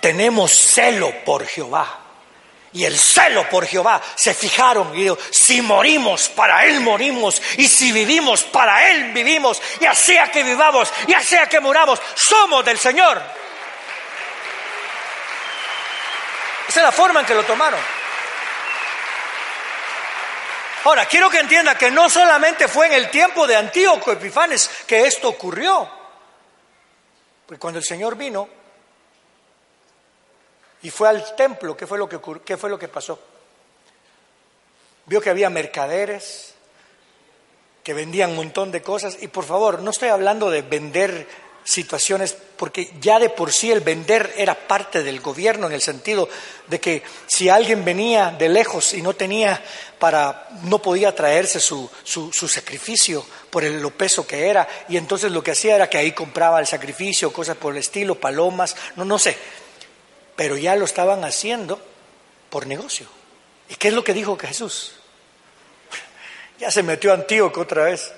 Tenemos 0.00 0.50
celo 0.50 1.12
por 1.24 1.44
Jehová. 1.44 2.05
Y 2.76 2.84
el 2.84 2.98
celo 2.98 3.48
por 3.48 3.66
Jehová 3.66 4.02
se 4.16 4.34
fijaron 4.34 4.94
y 4.94 5.04
dijo, 5.04 5.16
si 5.30 5.62
morimos, 5.62 6.28
para 6.28 6.66
Él 6.66 6.80
morimos, 6.80 7.40
y 7.56 7.66
si 7.68 7.90
vivimos, 7.90 8.42
para 8.42 8.90
Él 8.90 9.14
vivimos, 9.14 9.62
ya 9.80 9.94
sea 9.94 10.30
que 10.30 10.42
vivamos, 10.42 10.92
ya 11.08 11.22
sea 11.22 11.46
que 11.48 11.58
muramos, 11.58 11.98
somos 12.14 12.62
del 12.66 12.78
Señor. 12.78 13.16
Esa 16.68 16.80
es 16.80 16.84
la 16.84 16.92
forma 16.92 17.20
en 17.20 17.26
que 17.26 17.34
lo 17.34 17.44
tomaron. 17.44 17.80
Ahora, 20.84 21.06
quiero 21.06 21.30
que 21.30 21.38
entienda 21.38 21.78
que 21.78 21.90
no 21.90 22.10
solamente 22.10 22.68
fue 22.68 22.88
en 22.88 22.92
el 22.92 23.10
tiempo 23.10 23.46
de 23.46 23.56
Antíoco 23.56 24.12
Epifanes 24.12 24.68
que 24.86 25.06
esto 25.06 25.30
ocurrió. 25.30 25.90
Porque 27.46 27.58
cuando 27.58 27.78
el 27.78 27.86
Señor 27.86 28.16
vino 28.16 28.46
y 30.82 30.90
fue 30.90 31.08
al 31.08 31.34
templo, 31.36 31.76
¿qué 31.76 31.86
fue 31.86 31.98
lo 31.98 32.08
que, 32.08 32.20
qué 32.44 32.56
fue 32.56 32.70
lo 32.70 32.78
que 32.78 32.88
pasó? 32.88 33.18
Vio 35.06 35.20
que 35.20 35.30
había 35.30 35.50
mercaderes 35.50 36.54
que 37.86 37.94
vendían 37.94 38.30
un 38.30 38.36
montón 38.36 38.72
de 38.72 38.82
cosas. 38.82 39.18
Y 39.20 39.28
por 39.28 39.44
favor, 39.44 39.80
no 39.80 39.92
estoy 39.92 40.08
hablando 40.08 40.50
de 40.50 40.62
vender 40.62 41.28
situaciones, 41.62 42.36
porque 42.56 42.90
ya 43.00 43.20
de 43.20 43.30
por 43.30 43.52
sí 43.52 43.70
el 43.70 43.80
vender 43.80 44.34
era 44.36 44.54
parte 44.54 45.04
del 45.04 45.20
gobierno 45.20 45.68
en 45.68 45.72
el 45.72 45.80
sentido 45.80 46.28
de 46.66 46.80
que 46.80 47.02
si 47.28 47.48
alguien 47.48 47.84
venía 47.84 48.34
de 48.36 48.48
lejos 48.48 48.92
y 48.92 49.02
no 49.02 49.14
tenía 49.14 49.62
para, 50.00 50.48
no 50.62 50.82
podía 50.82 51.14
traerse 51.14 51.60
su, 51.60 51.88
su, 52.02 52.48
sacrificio 52.48 53.24
por 53.50 53.62
el, 53.64 53.80
lo 53.80 53.90
peso 53.90 54.26
que 54.26 54.48
era, 54.48 54.68
y 54.88 54.96
entonces 54.96 55.30
lo 55.30 55.42
que 55.42 55.52
hacía 55.52 55.76
era 55.76 55.90
que 55.90 55.98
ahí 55.98 56.10
compraba 56.12 56.58
el 56.58 56.66
sacrificio, 56.66 57.32
cosas 57.32 57.56
por 57.56 57.72
el 57.72 57.78
estilo, 57.78 58.16
palomas, 58.16 58.76
no, 58.94 59.04
no 59.04 59.18
sé, 59.18 59.36
pero 60.36 60.56
ya 60.56 60.76
lo 60.76 60.84
estaban 60.84 61.24
haciendo 61.24 61.80
por 62.50 62.66
negocio. 62.66 63.08
¿Y 63.68 63.74
qué 63.74 63.88
es 63.88 63.94
lo 63.94 64.04
que 64.04 64.12
dijo 64.12 64.38
Jesús? 64.38 64.92
Ya 66.58 66.70
se 66.70 66.82
metió 66.82 67.12
Antíoco 67.12 67.60
otra 67.62 67.84
vez. 67.84 68.10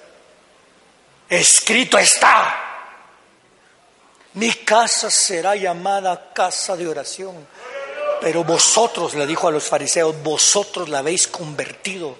Escrito 1.28 1.98
está. 1.98 2.68
Mi 4.34 4.52
casa 4.52 5.10
será 5.10 5.56
llamada 5.56 6.32
casa 6.32 6.76
de 6.76 6.86
oración. 6.86 7.46
Pero 8.20 8.44
vosotros, 8.44 9.14
le 9.14 9.26
dijo 9.26 9.48
a 9.48 9.50
los 9.50 9.64
fariseos, 9.64 10.22
vosotros 10.22 10.88
la 10.88 11.00
habéis 11.00 11.26
convertido 11.26 12.16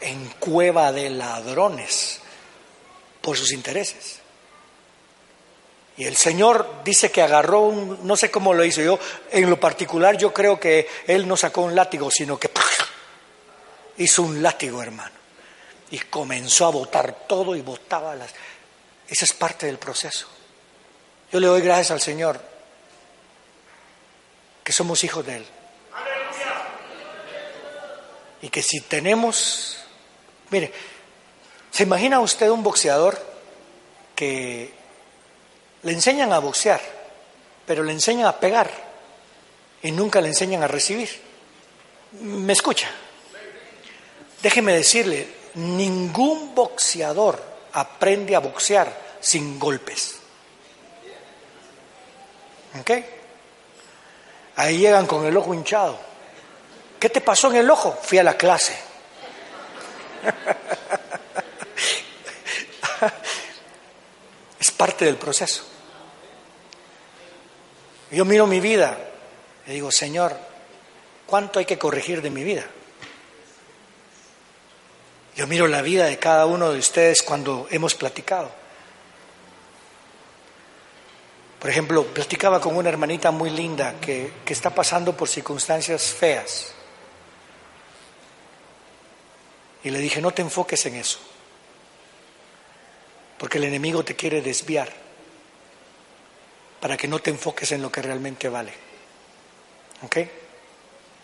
en 0.00 0.28
cueva 0.38 0.92
de 0.92 1.08
ladrones 1.10 2.20
por 3.20 3.36
sus 3.36 3.52
intereses. 3.52 4.21
Y 5.96 6.04
el 6.04 6.16
Señor 6.16 6.82
dice 6.84 7.10
que 7.10 7.22
agarró 7.22 7.60
un, 7.60 8.06
no 8.06 8.16
sé 8.16 8.30
cómo 8.30 8.54
lo 8.54 8.64
hizo 8.64 8.80
yo, 8.80 8.98
en 9.30 9.50
lo 9.50 9.60
particular 9.60 10.16
yo 10.16 10.32
creo 10.32 10.58
que 10.58 10.88
Él 11.06 11.28
no 11.28 11.36
sacó 11.36 11.62
un 11.62 11.74
látigo, 11.74 12.10
sino 12.10 12.38
que 12.38 12.50
hizo 13.98 14.22
un 14.22 14.42
látigo, 14.42 14.82
hermano. 14.82 15.14
Y 15.90 15.98
comenzó 15.98 16.66
a 16.66 16.70
botar 16.70 17.26
todo 17.28 17.54
y 17.54 17.60
botaba 17.60 18.14
las... 18.14 18.32
Esa 19.06 19.26
es 19.26 19.32
parte 19.34 19.66
del 19.66 19.78
proceso. 19.78 20.26
Yo 21.30 21.38
le 21.38 21.46
doy 21.46 21.60
gracias 21.60 21.90
al 21.90 22.00
Señor 22.00 22.40
que 24.64 24.72
somos 24.72 25.04
hijos 25.04 25.26
de 25.26 25.36
Él. 25.36 25.46
Y 28.40 28.48
que 28.48 28.62
si 28.62 28.80
tenemos, 28.80 29.76
mire, 30.50 30.72
¿se 31.70 31.82
imagina 31.82 32.20
usted 32.20 32.48
un 32.48 32.62
boxeador 32.62 33.20
que 34.16 34.81
le 35.82 35.92
enseñan 35.92 36.32
a 36.32 36.38
boxear, 36.38 36.80
pero 37.66 37.82
le 37.82 37.92
enseñan 37.92 38.26
a 38.26 38.38
pegar 38.38 38.70
y 39.82 39.90
nunca 39.90 40.20
le 40.20 40.28
enseñan 40.28 40.62
a 40.62 40.68
recibir? 40.68 41.08
¿Me 42.20 42.52
escucha? 42.52 42.88
Déjeme 44.42 44.74
decirle, 44.74 45.26
ningún 45.54 46.54
boxeador 46.54 47.42
aprende 47.72 48.36
a 48.36 48.40
boxear 48.40 49.16
sin 49.20 49.58
golpes. 49.58 50.16
¿Ok? 52.80 52.90
Ahí 54.56 54.78
llegan 54.78 55.06
con 55.06 55.24
el 55.26 55.36
ojo 55.36 55.54
hinchado. 55.54 55.98
¿Qué 56.98 57.08
te 57.08 57.20
pasó 57.20 57.48
en 57.50 57.56
el 57.56 57.70
ojo? 57.70 57.96
Fui 58.02 58.18
a 58.18 58.22
la 58.22 58.36
clase. 58.36 58.76
es 64.60 64.70
parte 64.70 65.06
del 65.06 65.16
proceso. 65.16 65.71
Yo 68.12 68.26
miro 68.26 68.46
mi 68.46 68.60
vida 68.60 68.98
y 69.66 69.72
digo, 69.72 69.90
Señor, 69.90 70.36
¿cuánto 71.26 71.58
hay 71.58 71.64
que 71.64 71.78
corregir 71.78 72.20
de 72.20 72.28
mi 72.28 72.44
vida? 72.44 72.66
Yo 75.34 75.46
miro 75.46 75.66
la 75.66 75.80
vida 75.80 76.04
de 76.04 76.18
cada 76.18 76.44
uno 76.44 76.70
de 76.70 76.78
ustedes 76.78 77.22
cuando 77.22 77.66
hemos 77.70 77.94
platicado. 77.94 78.50
Por 81.58 81.70
ejemplo, 81.70 82.04
platicaba 82.04 82.60
con 82.60 82.76
una 82.76 82.90
hermanita 82.90 83.30
muy 83.30 83.48
linda 83.48 83.94
que, 83.98 84.30
que 84.44 84.52
está 84.52 84.68
pasando 84.68 85.16
por 85.16 85.26
circunstancias 85.26 86.12
feas. 86.12 86.74
Y 89.84 89.90
le 89.90 90.00
dije, 90.00 90.20
no 90.20 90.32
te 90.32 90.42
enfoques 90.42 90.84
en 90.84 90.96
eso, 90.96 91.18
porque 93.38 93.56
el 93.56 93.64
enemigo 93.64 94.04
te 94.04 94.14
quiere 94.14 94.42
desviar 94.42 95.02
para 96.82 96.98
que 96.98 97.08
no 97.08 97.18
te 97.20 97.30
enfoques 97.30 97.72
en 97.72 97.80
lo 97.80 97.90
que 97.90 98.02
realmente 98.02 98.50
vale. 98.50 98.74
¿Ok? 100.02 100.18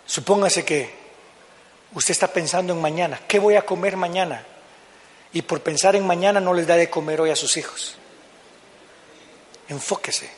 Supóngase 0.07 0.65
que 0.65 1.09
Usted 1.95 2.13
está 2.13 2.29
pensando 2.29 2.73
en 2.75 2.81
mañana, 2.81 3.21
¿qué 3.27 3.39
voy 3.39 3.57
a 3.57 3.63
comer 3.63 3.97
mañana? 3.97 4.45
Y 5.33 5.43
por 5.43 5.63
pensar 5.63 5.97
en 5.97 6.07
mañana 6.07 6.41
no 6.41 6.53
les 6.53 6.67
da 6.67 6.77
de 6.77 6.91
comer 6.91 7.21
hoy 7.21 7.31
a 7.31 7.37
sus 7.37 7.57
hijos. 7.57 7.97
Enfóquese. 9.69 10.29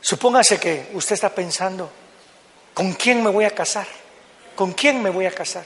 Supóngase 0.00 0.58
que 0.58 0.90
usted 0.94 1.14
está 1.14 1.30
pensando, 1.30 1.90
¿con 2.74 2.92
quién 2.94 3.22
me 3.22 3.30
voy 3.30 3.44
a 3.44 3.50
casar? 3.50 3.86
¿Con 4.54 4.72
quién 4.72 5.00
me 5.02 5.10
voy 5.10 5.26
a 5.26 5.30
casar? 5.30 5.64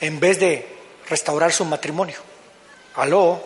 En 0.00 0.20
vez 0.20 0.38
de 0.38 0.66
restaurar 1.08 1.52
su 1.52 1.64
matrimonio. 1.64 2.18
Aló, 2.96 3.42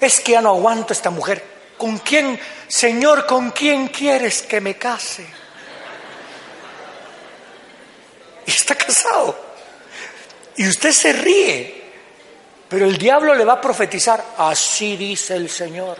es 0.00 0.20
que 0.20 0.32
ya 0.32 0.40
no 0.40 0.50
aguanto 0.50 0.92
esta 0.92 1.10
mujer. 1.10 1.55
¿Con 1.76 1.98
quién, 1.98 2.38
Señor, 2.68 3.26
con 3.26 3.50
quién 3.50 3.88
quieres 3.88 4.42
que 4.42 4.60
me 4.60 4.76
case? 4.76 5.26
Y 8.46 8.50
está 8.50 8.74
casado. 8.74 9.38
Y 10.56 10.66
usted 10.66 10.92
se 10.92 11.12
ríe, 11.12 11.84
pero 12.68 12.86
el 12.86 12.96
diablo 12.96 13.34
le 13.34 13.44
va 13.44 13.54
a 13.54 13.60
profetizar, 13.60 14.24
así 14.38 14.96
dice 14.96 15.34
el 15.34 15.50
Señor. 15.50 15.98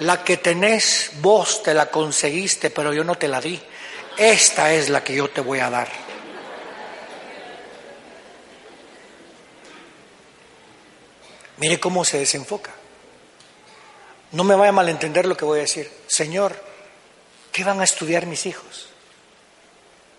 La 0.00 0.22
que 0.22 0.36
tenés 0.38 1.12
vos 1.20 1.62
te 1.62 1.72
la 1.72 1.86
conseguiste, 1.86 2.70
pero 2.70 2.92
yo 2.92 3.04
no 3.04 3.14
te 3.14 3.28
la 3.28 3.40
di. 3.40 3.60
Esta 4.16 4.72
es 4.72 4.90
la 4.90 5.02
que 5.02 5.14
yo 5.14 5.30
te 5.30 5.40
voy 5.40 5.60
a 5.60 5.70
dar. 5.70 5.88
Mire 11.58 11.78
cómo 11.78 12.04
se 12.04 12.18
desenfoca. 12.18 12.72
No 14.34 14.44
me 14.44 14.54
vaya 14.54 14.68
a 14.68 14.72
malentender 14.72 15.26
lo 15.26 15.36
que 15.36 15.44
voy 15.44 15.58
a 15.58 15.62
decir. 15.62 15.90
Señor, 16.06 16.54
¿qué 17.50 17.64
van 17.64 17.80
a 17.80 17.84
estudiar 17.84 18.26
mis 18.26 18.46
hijos? 18.46 18.90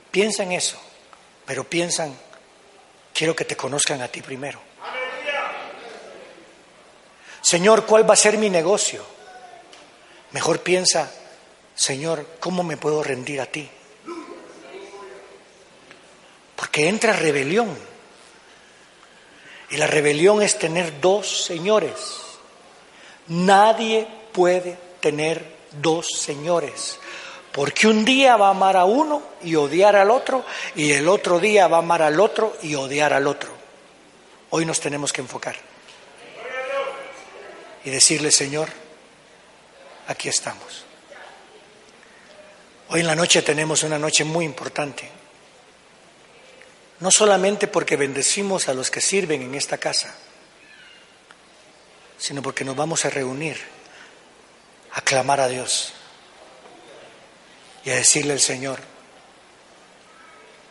Piensa 0.09 0.43
en 0.43 0.53
eso, 0.53 0.77
pero 1.45 1.63
piensan 1.63 2.17
Quiero 3.15 3.33
que 3.33 3.45
te 3.45 3.55
conozcan 3.55 4.01
a 4.01 4.09
ti 4.09 4.21
primero. 4.21 4.59
Señor, 7.41 7.85
¿cuál 7.85 8.07
va 8.07 8.13
a 8.13 8.17
ser 8.17 8.37
mi 8.37 8.49
negocio? 8.49 9.05
Mejor 10.31 10.59
piensa, 10.59 11.09
Señor, 11.73 12.27
¿cómo 12.41 12.61
me 12.61 12.75
puedo 12.75 13.01
rendir 13.01 13.39
a 13.39 13.45
ti? 13.45 13.69
Porque 16.57 16.89
entra 16.89 17.13
rebelión. 17.13 17.73
Y 19.69 19.77
la 19.77 19.87
rebelión 19.87 20.41
es 20.41 20.59
tener 20.59 20.99
dos 20.99 21.45
señores. 21.45 22.24
Nadie 23.27 24.07
puede 24.31 24.77
tener 24.99 25.43
dos 25.81 26.07
señores. 26.17 26.99
Porque 27.51 27.87
un 27.87 28.03
día 28.03 28.35
va 28.35 28.47
a 28.47 28.51
amar 28.51 28.75
a 28.75 28.85
uno 28.85 29.23
y 29.41 29.55
odiar 29.55 29.95
al 29.95 30.11
otro, 30.11 30.43
y 30.75 30.91
el 30.91 31.07
otro 31.07 31.39
día 31.39 31.67
va 31.67 31.77
a 31.77 31.79
amar 31.79 32.01
al 32.01 32.19
otro 32.19 32.57
y 32.61 32.75
odiar 32.75 33.13
al 33.13 33.27
otro. 33.27 33.49
Hoy 34.49 34.65
nos 34.65 34.79
tenemos 34.79 35.13
que 35.13 35.21
enfocar 35.21 35.55
y 37.85 37.89
decirle, 37.89 38.31
Señor, 38.31 38.67
aquí 40.07 40.27
estamos. 40.27 40.83
Hoy 42.89 42.99
en 42.99 43.07
la 43.07 43.15
noche 43.15 43.41
tenemos 43.41 43.83
una 43.83 43.97
noche 43.97 44.23
muy 44.23 44.43
importante. 44.43 45.09
No 46.99 47.11
solamente 47.11 47.67
porque 47.67 47.95
bendecimos 47.95 48.67
a 48.67 48.73
los 48.73 48.91
que 48.91 49.01
sirven 49.01 49.41
en 49.41 49.55
esta 49.55 49.77
casa, 49.77 50.15
sino 52.17 52.41
porque 52.41 52.63
nos 52.63 52.75
vamos 52.75 53.05
a 53.05 53.09
reunir 53.09 53.57
a 54.93 55.01
clamar 55.01 55.39
a 55.41 55.47
Dios 55.47 55.93
y 57.83 57.89
a 57.89 57.95
decirle 57.95 58.33
al 58.33 58.39
Señor, 58.39 58.79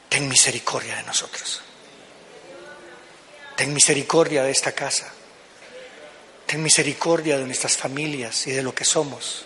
ten 0.08 0.28
misericordia 0.28 0.96
de 0.96 1.02
nosotros, 1.02 1.60
ten 3.56 3.72
misericordia 3.72 4.42
de 4.42 4.50
esta 4.50 4.72
casa, 4.72 5.12
ten 6.46 6.62
misericordia 6.62 7.38
de 7.38 7.44
nuestras 7.44 7.76
familias 7.76 8.46
y 8.46 8.52
de 8.52 8.62
lo 8.62 8.74
que 8.74 8.84
somos. 8.84 9.44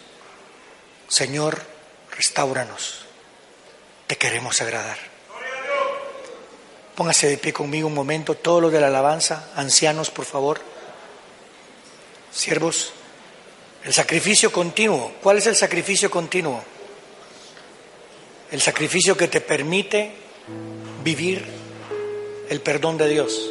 Señor, 1.09 1.61
restauranos, 2.13 3.07
te 4.07 4.17
queremos 4.17 4.61
agradar. 4.61 4.99
Póngase 6.95 7.29
de 7.29 7.39
pie 7.39 7.53
conmigo 7.53 7.89
un 7.89 7.95
momento, 7.95 8.35
todos 8.35 8.63
los 8.63 8.73
de 8.73 8.81
la 8.81 8.89
alabanza, 8.89 9.51
ancianos, 9.55 10.11
por 10.11 10.25
favor, 10.25 10.61
siervos, 12.31 12.93
el 13.85 13.93
sacrificio 13.93 14.53
continuo. 14.53 15.13
¿Cuál 15.23 15.39
es 15.39 15.47
el 15.47 15.57
sacrificio 15.57 16.11
continuo? 16.11 16.63
el 18.51 18.61
sacrificio 18.61 19.17
que 19.17 19.29
te 19.29 19.41
permite 19.41 20.11
vivir 21.05 21.45
el 22.49 22.61
perdón 22.61 22.97
de 22.97 23.09
Dios, 23.09 23.51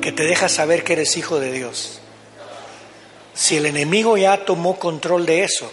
que 0.00 0.12
te 0.12 0.22
deja 0.22 0.48
saber 0.48 0.84
que 0.84 0.92
eres 0.92 1.16
hijo 1.16 1.40
de 1.40 1.52
Dios. 1.52 2.00
Si 3.34 3.56
el 3.56 3.66
enemigo 3.66 4.16
ya 4.16 4.44
tomó 4.44 4.78
control 4.78 5.26
de 5.26 5.42
eso, 5.42 5.70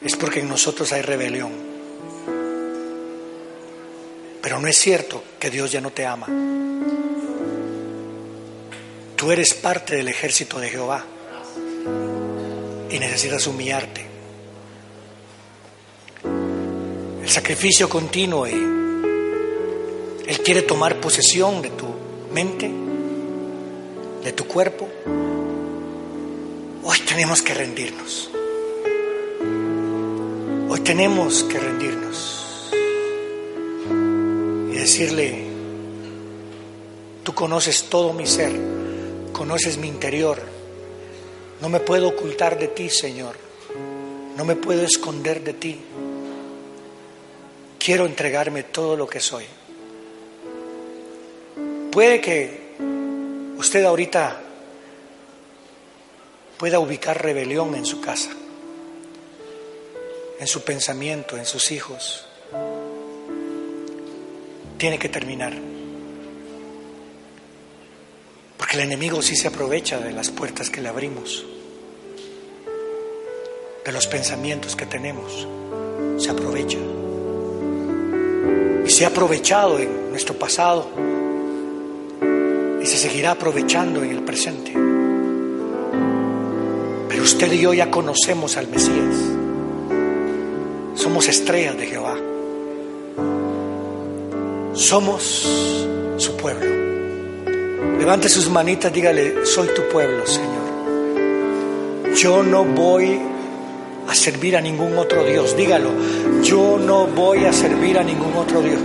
es 0.00 0.16
porque 0.16 0.40
en 0.40 0.48
nosotros 0.48 0.92
hay 0.92 1.02
rebelión. 1.02 1.52
Pero 4.40 4.60
no 4.60 4.66
es 4.66 4.78
cierto 4.78 5.22
que 5.38 5.50
Dios 5.50 5.70
ya 5.70 5.80
no 5.80 5.90
te 5.90 6.06
ama. 6.06 6.26
Tú 9.18 9.30
eres 9.30 9.52
parte 9.52 9.96
del 9.96 10.08
ejército 10.08 10.58
de 10.58 10.70
Jehová 10.70 11.04
y 12.88 12.98
necesitas 12.98 13.46
humillarte. 13.46 14.08
el 17.28 17.34
sacrificio 17.34 17.90
continuo. 17.90 18.46
Y 18.46 18.52
Él 20.26 20.40
quiere 20.42 20.62
tomar 20.62 20.98
posesión 20.98 21.60
de 21.60 21.68
tu 21.68 21.84
mente, 22.32 22.70
de 24.24 24.32
tu 24.32 24.46
cuerpo. 24.46 24.88
Hoy 26.82 26.98
tenemos 27.00 27.42
que 27.42 27.52
rendirnos. 27.52 28.30
Hoy 30.70 30.80
tenemos 30.80 31.44
que 31.44 31.58
rendirnos 31.58 32.70
y 34.72 34.74
decirle, 34.74 35.44
tú 37.24 37.34
conoces 37.34 37.90
todo 37.90 38.14
mi 38.14 38.26
ser, 38.26 38.52
conoces 39.38 39.78
mi 39.78 39.88
interior, 39.88 40.42
no 41.62 41.70
me 41.70 41.80
puedo 41.80 42.08
ocultar 42.08 42.58
de 42.58 42.68
ti, 42.68 42.90
Señor, 42.90 43.36
no 44.36 44.44
me 44.44 44.56
puedo 44.56 44.82
esconder 44.84 45.42
de 45.42 45.54
ti 45.54 45.80
quiero 47.88 48.04
entregarme 48.04 48.64
todo 48.64 48.96
lo 48.96 49.06
que 49.06 49.18
soy. 49.18 49.46
Puede 51.90 52.20
que 52.20 52.74
usted 53.56 53.82
ahorita 53.82 54.42
pueda 56.58 56.80
ubicar 56.80 57.22
rebelión 57.22 57.74
en 57.74 57.86
su 57.86 58.02
casa, 58.02 58.28
en 60.38 60.46
su 60.46 60.64
pensamiento, 60.64 61.38
en 61.38 61.46
sus 61.46 61.70
hijos, 61.70 62.26
tiene 64.76 64.98
que 64.98 65.08
terminar. 65.08 65.77
Porque 68.68 68.82
el 68.82 68.88
enemigo 68.88 69.22
sí 69.22 69.34
se 69.34 69.48
aprovecha 69.48 69.98
de 69.98 70.12
las 70.12 70.28
puertas 70.28 70.68
que 70.68 70.82
le 70.82 70.90
abrimos, 70.90 71.42
de 73.82 73.92
los 73.92 74.06
pensamientos 74.06 74.76
que 74.76 74.84
tenemos, 74.84 75.48
se 76.18 76.28
aprovecha. 76.28 76.76
Y 78.84 78.90
se 78.90 79.06
ha 79.06 79.08
aprovechado 79.08 79.78
en 79.78 80.10
nuestro 80.10 80.38
pasado 80.38 80.86
y 82.82 82.84
se 82.84 82.98
seguirá 82.98 83.30
aprovechando 83.30 84.02
en 84.02 84.10
el 84.10 84.22
presente. 84.22 84.72
Pero 87.08 87.22
usted 87.22 87.50
y 87.50 87.60
yo 87.62 87.72
ya 87.72 87.90
conocemos 87.90 88.58
al 88.58 88.68
Mesías. 88.68 89.16
Somos 90.94 91.26
estrellas 91.26 91.78
de 91.78 91.86
Jehová. 91.86 92.16
Somos 94.74 95.48
su 96.18 96.36
pueblo. 96.36 96.77
Levante 97.98 98.28
sus 98.28 98.48
manitas, 98.50 98.92
dígale, 98.92 99.46
soy 99.46 99.68
tu 99.68 99.88
pueblo, 99.88 100.26
Señor. 100.26 102.14
Yo 102.14 102.42
no 102.42 102.64
voy 102.64 103.20
a 104.08 104.14
servir 104.14 104.56
a 104.56 104.60
ningún 104.60 104.96
otro 104.98 105.24
Dios. 105.24 105.56
Dígalo, 105.56 105.90
yo 106.42 106.78
no 106.78 107.06
voy 107.06 107.44
a 107.44 107.52
servir 107.52 107.98
a 107.98 108.02
ningún 108.02 108.34
otro 108.36 108.60
Dios. 108.60 108.80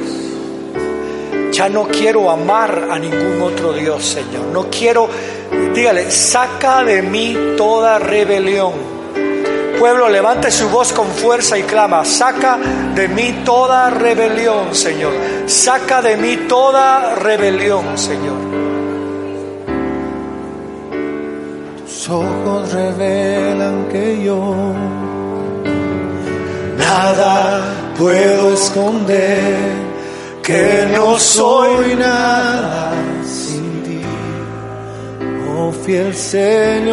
Ya 1.52 1.70
no 1.70 1.88
quiero 1.88 2.30
amar 2.30 2.88
a 2.92 2.98
ningún 3.00 3.42
otro 3.42 3.74
Dios, 3.74 4.04
Señor. 4.04 4.46
No 4.52 4.70
quiero, 4.70 5.08
dígale, 5.74 6.12
saca 6.12 6.84
de 6.84 7.02
mí 7.02 7.38
toda 7.56 8.00
rebelión. 8.00 8.94
Pueblo, 9.80 10.10
levante 10.10 10.50
su 10.50 10.70
voz 10.70 10.94
con 10.94 11.08
fuerza 11.08 11.58
y 11.58 11.64
clama, 11.64 12.06
saca 12.06 12.58
de 12.96 13.08
mí 13.08 13.42
toda 13.46 13.90
rebelión, 13.90 14.74
Señor. 14.74 15.14
Saca 15.46 16.02
de 16.02 16.18
mí 16.18 16.38
toda 16.48 17.16
rebelión, 17.16 17.98
Señor. 17.98 18.43
Tus 22.04 22.12
ojos 22.12 22.74
revelan 22.74 23.88
que 23.90 24.24
yo 24.26 24.54
nada 26.78 27.64
puedo 27.98 28.54
esconder 28.54 29.72
que 30.42 30.86
no 30.92 31.18
soy 31.18 31.96
nada 31.96 32.92
sin 33.24 33.84
ti, 33.84 34.02
oh 35.56 35.72
fiel 35.72 36.14
Señor. 36.14 36.92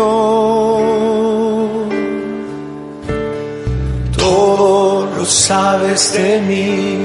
Todo 4.17 5.07
lo 5.17 5.25
sabes 5.25 6.13
de 6.13 6.41
mí 6.43 6.99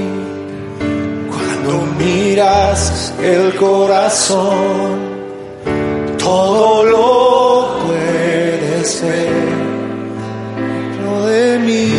cuando 1.27 1.87
miras 1.97 3.15
el 3.19 3.55
corazón, 3.55 4.99
todo 6.19 6.83
lo 6.83 7.44
lo 11.03 11.25
de 11.25 11.59
mí. 11.59 11.91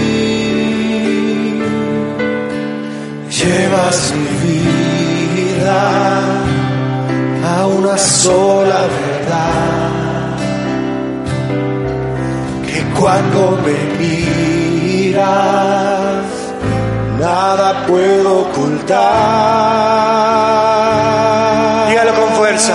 Llevas 3.28 4.12
a 7.44 7.66
una 7.66 7.98
sola 7.98 8.80
verdad, 9.02 10.36
que 12.66 12.78
cuando 12.98 13.58
me 13.64 13.78
miras, 13.98 15.16
nada 17.18 17.86
puedo 17.86 18.42
ocultar. 18.42 18.96
Dígalo 21.88 22.14
con 22.14 22.28
fuerza. 22.34 22.74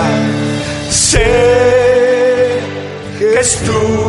Sé 0.90 1.62
que 3.18 3.40
es 3.40 3.56
tu 3.64 4.01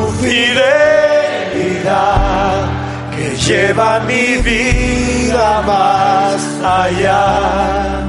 lleva 3.48 4.00
mi 4.02 4.38
vida 4.38 5.62
más 5.66 6.42
allá 6.64 8.04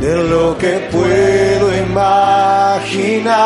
de 0.00 0.16
lo 0.30 0.56
que 0.56 0.88
puedo 0.90 1.76
imaginar. 1.76 3.36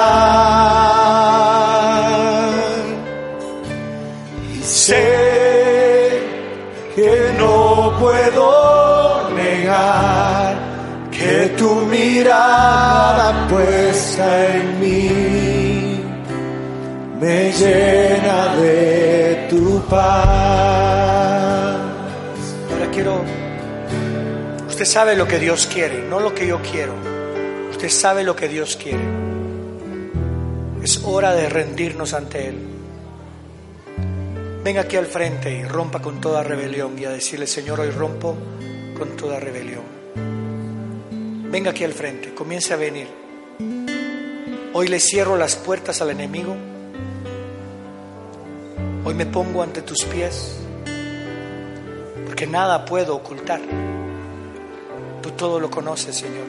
Y 4.55 4.63
sé 4.63 6.23
que 6.95 7.33
no 7.39 7.97
puedo 7.99 9.31
negar 9.35 10.55
que 11.11 11.55
tu 11.59 11.75
mirada 11.87 13.49
puesta 13.49 14.55
en 14.55 14.81
mí 14.81 15.20
me 17.21 17.53
llena 17.53 18.57
de 18.57 19.47
tu 19.51 19.83
paz. 19.89 21.79
Ahora 22.73 22.91
quiero 22.93 23.23
Usted 24.81 24.93
sabe 24.93 25.15
lo 25.15 25.29
que 25.29 25.39
Dios 25.39 25.67
quiere, 25.67 26.03
no 26.09 26.21
lo 26.21 26.35
que 26.35 26.47
yo 26.47 26.59
quiero. 26.63 26.95
Usted 27.71 27.91
sabe 27.91 28.25
lo 28.25 28.35
que 28.35 28.49
Dios 28.49 28.79
quiere. 28.83 29.05
Es 30.83 31.03
hora 31.05 31.35
de 31.35 31.51
rendirnos 31.51 32.15
ante 32.15 32.49
Él. 32.49 32.57
Venga 34.65 34.81
aquí 34.81 34.97
al 34.97 35.05
frente 35.05 35.53
y 35.55 35.65
rompa 35.65 36.01
con 36.01 36.19
toda 36.19 36.43
rebelión 36.43 36.99
y 36.99 37.05
a 37.05 37.11
decirle, 37.11 37.47
Señor, 37.47 37.81
hoy 37.81 37.91
rompo 37.91 38.35
con 38.97 39.19
toda 39.19 39.39
rebelión. 39.39 39.83
Venga 41.51 41.73
aquí 41.73 41.85
al 41.85 41.93
frente, 41.93 42.33
comience 42.33 42.73
a 42.73 42.79
venir. 42.79 43.09
Hoy 44.73 44.89
le 44.89 44.99
cierro 44.99 45.37
las 45.37 45.57
puertas 45.57 46.01
al 46.01 46.09
enemigo. 46.09 46.57
Hoy 49.11 49.17
me 49.17 49.27
pongo 49.27 49.61
ante 49.61 49.83
tus 49.83 50.05
pies 50.05 50.55
porque 52.27 52.47
nada 52.47 52.85
puedo 52.85 53.17
ocultar. 53.17 53.61
Tú 55.21 55.33
todo 55.33 55.59
lo 55.59 55.69
conoces, 55.69 56.15
Señor. 56.15 56.47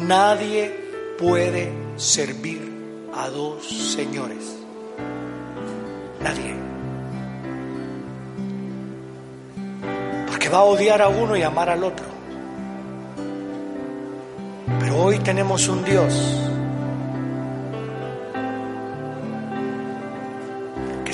Nadie 0.00 1.14
puede 1.18 1.70
servir 1.96 3.06
a 3.14 3.28
dos 3.28 3.68
señores. 3.68 4.56
Nadie. 6.22 6.54
Porque 10.26 10.48
va 10.48 10.60
a 10.60 10.62
odiar 10.62 11.02
a 11.02 11.08
uno 11.08 11.36
y 11.36 11.42
amar 11.42 11.68
al 11.68 11.84
otro. 11.84 12.06
Pero 14.80 15.02
hoy 15.02 15.18
tenemos 15.18 15.68
un 15.68 15.84
Dios 15.84 16.14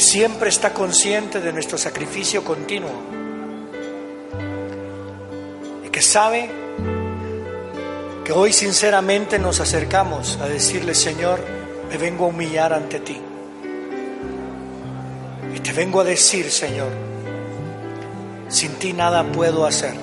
siempre 0.06 0.50
está 0.50 0.72
consciente 0.72 1.40
de 1.40 1.52
nuestro 1.52 1.76
sacrificio 1.76 2.44
continuo 2.44 3.26
que 5.96 6.02
sabe 6.02 6.50
que 8.22 8.30
hoy 8.30 8.52
sinceramente 8.52 9.38
nos 9.38 9.60
acercamos 9.60 10.38
a 10.42 10.46
decirle, 10.46 10.94
Señor, 10.94 11.40
me 11.88 11.96
vengo 11.96 12.26
a 12.26 12.28
humillar 12.28 12.74
ante 12.74 13.00
ti. 13.00 13.18
Y 15.54 15.58
te 15.60 15.72
vengo 15.72 16.02
a 16.02 16.04
decir, 16.04 16.50
Señor, 16.50 16.90
sin 18.48 18.74
ti 18.74 18.92
nada 18.92 19.24
puedo 19.24 19.64
hacer. 19.64 19.94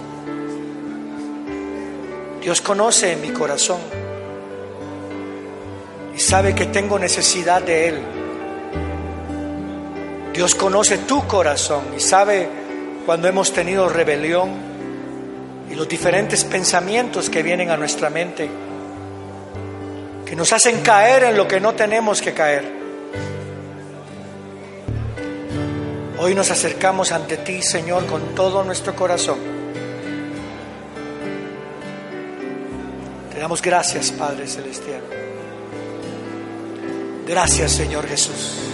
Dios 2.42 2.60
conoce 2.60 3.16
mi 3.18 3.30
corazón 3.30 3.80
y 6.16 6.20
sabe 6.20 6.56
que 6.56 6.66
tengo 6.66 6.98
necesidad 6.98 7.62
de 7.62 7.90
Él. 7.90 8.23
Dios 10.34 10.56
conoce 10.56 10.98
tu 10.98 11.28
corazón 11.28 11.94
y 11.96 12.00
sabe 12.00 12.50
cuando 13.06 13.28
hemos 13.28 13.54
tenido 13.54 13.88
rebelión 13.88 14.52
y 15.70 15.76
los 15.76 15.88
diferentes 15.88 16.44
pensamientos 16.44 17.30
que 17.30 17.44
vienen 17.44 17.70
a 17.70 17.78
nuestra 17.78 18.10
mente, 18.10 18.50
que 20.26 20.36
nos 20.36 20.52
hacen 20.52 20.82
caer 20.82 21.24
en 21.24 21.38
lo 21.38 21.48
que 21.48 21.60
no 21.60 21.74
tenemos 21.74 22.20
que 22.20 22.34
caer. 22.34 22.84
Hoy 26.18 26.34
nos 26.34 26.50
acercamos 26.50 27.12
ante 27.12 27.38
ti, 27.38 27.62
Señor, 27.62 28.08
con 28.08 28.34
todo 28.34 28.64
nuestro 28.64 28.96
corazón. 28.96 29.38
Te 33.32 33.40
damos 33.40 33.62
gracias, 33.62 34.12
Padre 34.12 34.48
Celestial. 34.48 35.02
Gracias, 37.28 37.72
Señor 37.74 38.08
Jesús. 38.08 38.73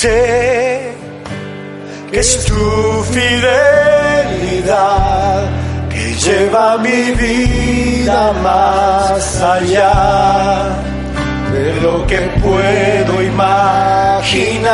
Sé 0.00 0.94
es 2.10 2.44
tu 2.46 3.04
fidelidad 3.12 4.70
que 5.90 6.14
lleva 6.14 6.78
mi 6.78 7.10
vida 7.24 8.32
más 8.42 9.42
allá 9.42 10.70
de 11.52 11.74
lo 11.82 12.06
que 12.06 12.18
puedo 12.42 13.22
imaginar. 13.22 14.70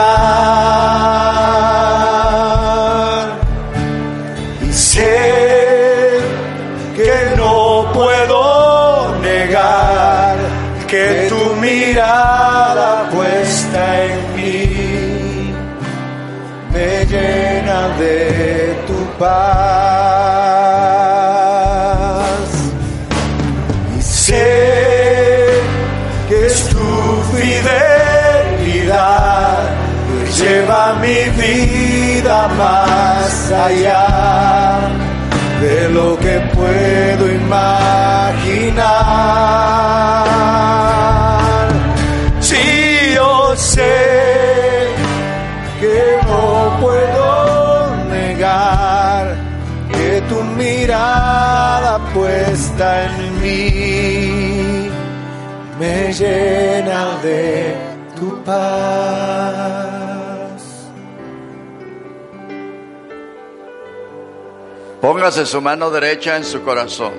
Y 4.63 4.73
sé 4.73 6.21
que 6.95 7.35
no 7.37 7.91
puedo 7.93 9.19
negar 9.23 10.37
que 10.87 11.27
tu 11.29 11.57
mirada 11.57 13.11
puesta 13.11 14.05
en 14.05 14.06
paz. 19.19 19.37
Y 23.99 24.03
sé 24.03 25.61
que 26.29 26.47
es 26.47 26.69
tu 26.69 26.89
fidelidad 27.33 28.97
que 30.09 30.21
lleva 30.43 30.95
mi 30.95 31.21
vida 31.43 32.49
más 32.59 33.53
allá 33.53 34.07
de 35.61 35.89
lo 35.89 36.19
que 36.19 36.41
puedo 36.55 37.33
imaginar. 37.33 38.37
Llena 56.13 57.19
de 57.23 57.75
tu 58.17 58.43
paz. 58.43 59.77
Póngase 65.01 65.47
su 65.47 65.61
mano 65.61 65.91
derecha 65.91 66.37
en 66.37 66.45
su 66.45 66.63
corazón. 66.63 67.13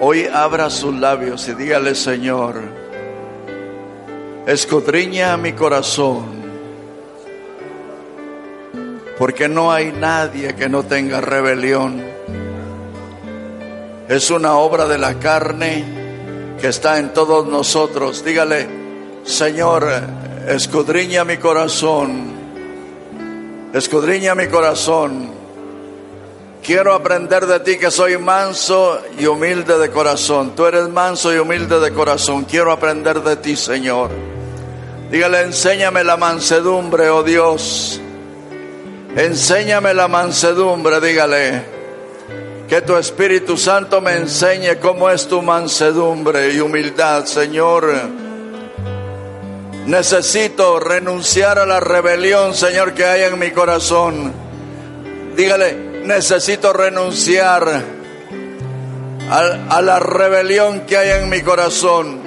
Hoy 0.00 0.28
abra 0.32 0.70
sus 0.70 0.94
labios 0.94 1.48
y 1.48 1.54
dígale, 1.54 1.96
Señor, 1.96 2.60
escudriña 4.46 5.36
mi 5.36 5.54
corazón, 5.54 6.26
porque 9.18 9.48
no 9.48 9.72
hay 9.72 9.90
nadie 9.90 10.54
que 10.54 10.68
no 10.68 10.84
tenga 10.84 11.20
rebelión. 11.20 12.17
Es 14.08 14.30
una 14.30 14.56
obra 14.56 14.88
de 14.88 14.96
la 14.96 15.18
carne 15.18 15.84
que 16.58 16.68
está 16.68 16.98
en 16.98 17.12
todos 17.12 17.46
nosotros. 17.46 18.24
Dígale, 18.24 18.66
Señor, 19.22 19.86
escudriña 20.48 21.26
mi 21.26 21.36
corazón, 21.36 22.32
escudriña 23.74 24.34
mi 24.34 24.46
corazón. 24.48 25.30
Quiero 26.62 26.94
aprender 26.94 27.44
de 27.46 27.60
ti 27.60 27.78
que 27.78 27.90
soy 27.90 28.16
manso 28.16 28.98
y 29.18 29.26
humilde 29.26 29.78
de 29.78 29.90
corazón. 29.90 30.56
Tú 30.56 30.64
eres 30.64 30.88
manso 30.88 31.34
y 31.34 31.38
humilde 31.38 31.78
de 31.78 31.92
corazón. 31.92 32.44
Quiero 32.44 32.72
aprender 32.72 33.20
de 33.20 33.36
ti, 33.36 33.56
Señor. 33.56 34.10
Dígale, 35.10 35.42
enséñame 35.42 36.02
la 36.02 36.16
mansedumbre, 36.16 37.10
oh 37.10 37.22
Dios. 37.22 38.00
Enséñame 39.14 39.92
la 39.92 40.08
mansedumbre, 40.08 40.98
dígale. 40.98 41.77
Que 42.68 42.82
tu 42.82 42.96
Espíritu 42.96 43.56
Santo 43.56 44.02
me 44.02 44.14
enseñe 44.14 44.78
cómo 44.78 45.08
es 45.08 45.26
tu 45.26 45.40
mansedumbre 45.40 46.52
y 46.52 46.60
humildad, 46.60 47.24
Señor. 47.24 47.94
Necesito 49.86 50.78
renunciar 50.78 51.58
a 51.58 51.64
la 51.64 51.80
rebelión, 51.80 52.52
Señor, 52.54 52.92
que 52.92 53.06
hay 53.06 53.22
en 53.22 53.38
mi 53.38 53.52
corazón. 53.52 54.34
Dígale, 55.34 56.02
necesito 56.04 56.74
renunciar 56.74 57.82
a, 59.30 59.38
a, 59.70 59.80
la 59.80 59.98
rebelión 59.98 60.80
que 60.80 60.98
hay 60.98 61.22
en 61.22 61.30
mi 61.30 61.40
corazón. 61.40 62.20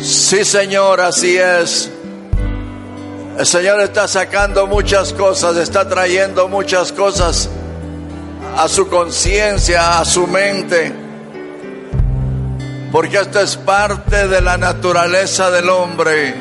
Sí, 0.00 0.46
Señor, 0.46 1.02
así 1.02 1.36
es. 1.36 1.90
El 3.40 3.46
Señor 3.46 3.80
está 3.80 4.06
sacando 4.06 4.68
muchas 4.68 5.12
cosas, 5.12 5.56
está 5.56 5.88
trayendo 5.88 6.46
muchas 6.46 6.92
cosas 6.92 7.48
a 8.56 8.68
su 8.68 8.88
conciencia, 8.88 9.98
a 9.98 10.04
su 10.04 10.28
mente 10.28 11.10
porque 12.92 13.18
esto 13.18 13.40
es 13.40 13.56
parte 13.56 14.26
de 14.26 14.40
la 14.40 14.56
naturaleza 14.56 15.50
del 15.50 15.68
hombre. 15.68 16.34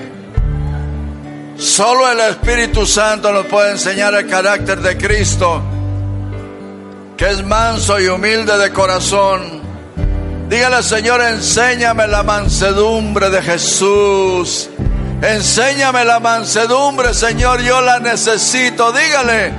Solo 1.58 2.12
el 2.12 2.20
Espíritu 2.22 2.86
Santo 2.86 3.32
nos 3.32 3.45
puede 3.45 3.72
enseñar 3.72 4.14
el 4.16 4.28
carácter 4.28 4.80
de 4.80 4.97
Cristo, 4.97 5.62
que 7.16 7.30
es 7.30 7.45
manso 7.45 8.00
y 8.00 8.08
humilde 8.08 8.58
de 8.58 8.72
corazón. 8.72 9.62
Dígale, 10.47 10.82
Señor, 10.82 11.22
enséñame 11.22 12.08
la 12.08 12.24
mansedumbre 12.24 13.30
de 13.30 13.41
Jesús. 13.41 14.70
Enséñame 15.22 16.05
la 16.05 16.20
mansedumbre, 16.20 17.13
Señor, 17.13 17.61
yo 17.61 17.82
la 17.82 17.99
necesito. 17.99 18.93
Dígale, 18.93 19.51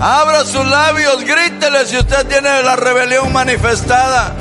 abra 0.00 0.44
sus 0.44 0.66
labios, 0.66 1.22
grítele 1.24 1.86
si 1.86 1.96
usted 1.96 2.26
tiene 2.26 2.62
la 2.62 2.74
rebelión 2.74 3.32
manifestada. 3.32 4.34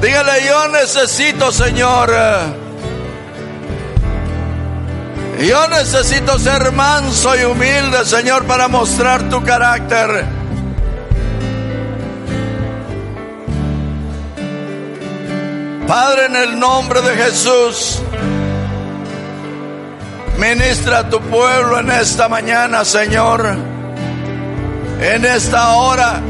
Dígale, 0.00 0.46
yo 0.46 0.68
necesito, 0.68 1.50
Señor. 1.50 2.12
Yo 5.40 5.66
necesito 5.66 6.38
ser 6.38 6.70
manso 6.70 7.34
y 7.36 7.44
humilde, 7.44 8.04
Señor, 8.04 8.44
para 8.44 8.68
mostrar 8.68 9.28
tu 9.28 9.42
carácter. 9.42 10.24
Padre, 15.88 16.26
en 16.26 16.36
el 16.36 16.60
nombre 16.60 17.02
de 17.02 17.16
Jesús, 17.16 18.00
ministra 20.38 20.98
a 20.98 21.08
tu 21.08 21.20
pueblo 21.20 21.78
en 21.78 21.90
esta 21.90 22.28
mañana, 22.28 22.84
Señor. 22.84 23.56
En 25.00 25.24
esta 25.24 25.72
hora 25.74 26.20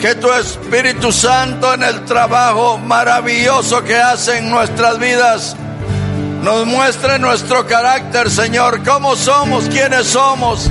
que 0.00 0.14
tu 0.14 0.30
Espíritu 0.32 1.12
Santo 1.12 1.74
en 1.74 1.82
el 1.82 2.04
trabajo 2.04 2.78
maravilloso 2.78 3.82
que 3.82 3.96
hace 3.96 4.38
en 4.38 4.50
nuestras 4.50 4.98
vidas 4.98 5.56
nos 6.42 6.66
muestre 6.66 7.18
nuestro 7.18 7.66
carácter, 7.66 8.30
Señor, 8.30 8.82
cómo 8.84 9.16
somos, 9.16 9.68
quiénes 9.68 10.06
somos. 10.06 10.70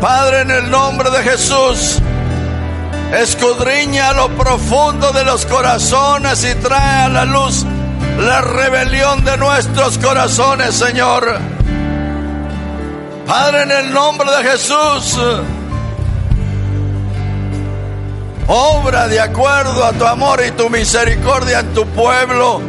Padre, 0.00 0.42
en 0.42 0.50
el 0.50 0.70
nombre 0.70 1.10
de 1.10 1.22
Jesús, 1.22 1.98
escudriña 3.12 4.12
lo 4.12 4.28
profundo 4.30 5.12
de 5.12 5.24
los 5.24 5.44
corazones 5.46 6.44
y 6.44 6.54
trae 6.56 7.04
a 7.04 7.08
la 7.08 7.24
luz 7.24 7.66
la 8.18 8.40
rebelión 8.40 9.24
de 9.24 9.36
nuestros 9.36 9.98
corazones, 9.98 10.74
Señor. 10.74 11.38
Padre, 13.26 13.62
en 13.62 13.70
el 13.72 13.92
nombre 13.92 14.30
de 14.30 14.50
Jesús, 14.50 15.18
obra 18.46 19.08
de 19.08 19.20
acuerdo 19.20 19.84
a 19.84 19.92
tu 19.92 20.06
amor 20.06 20.40
y 20.46 20.52
tu 20.52 20.70
misericordia 20.70 21.60
en 21.60 21.74
tu 21.74 21.86
pueblo, 21.88 22.60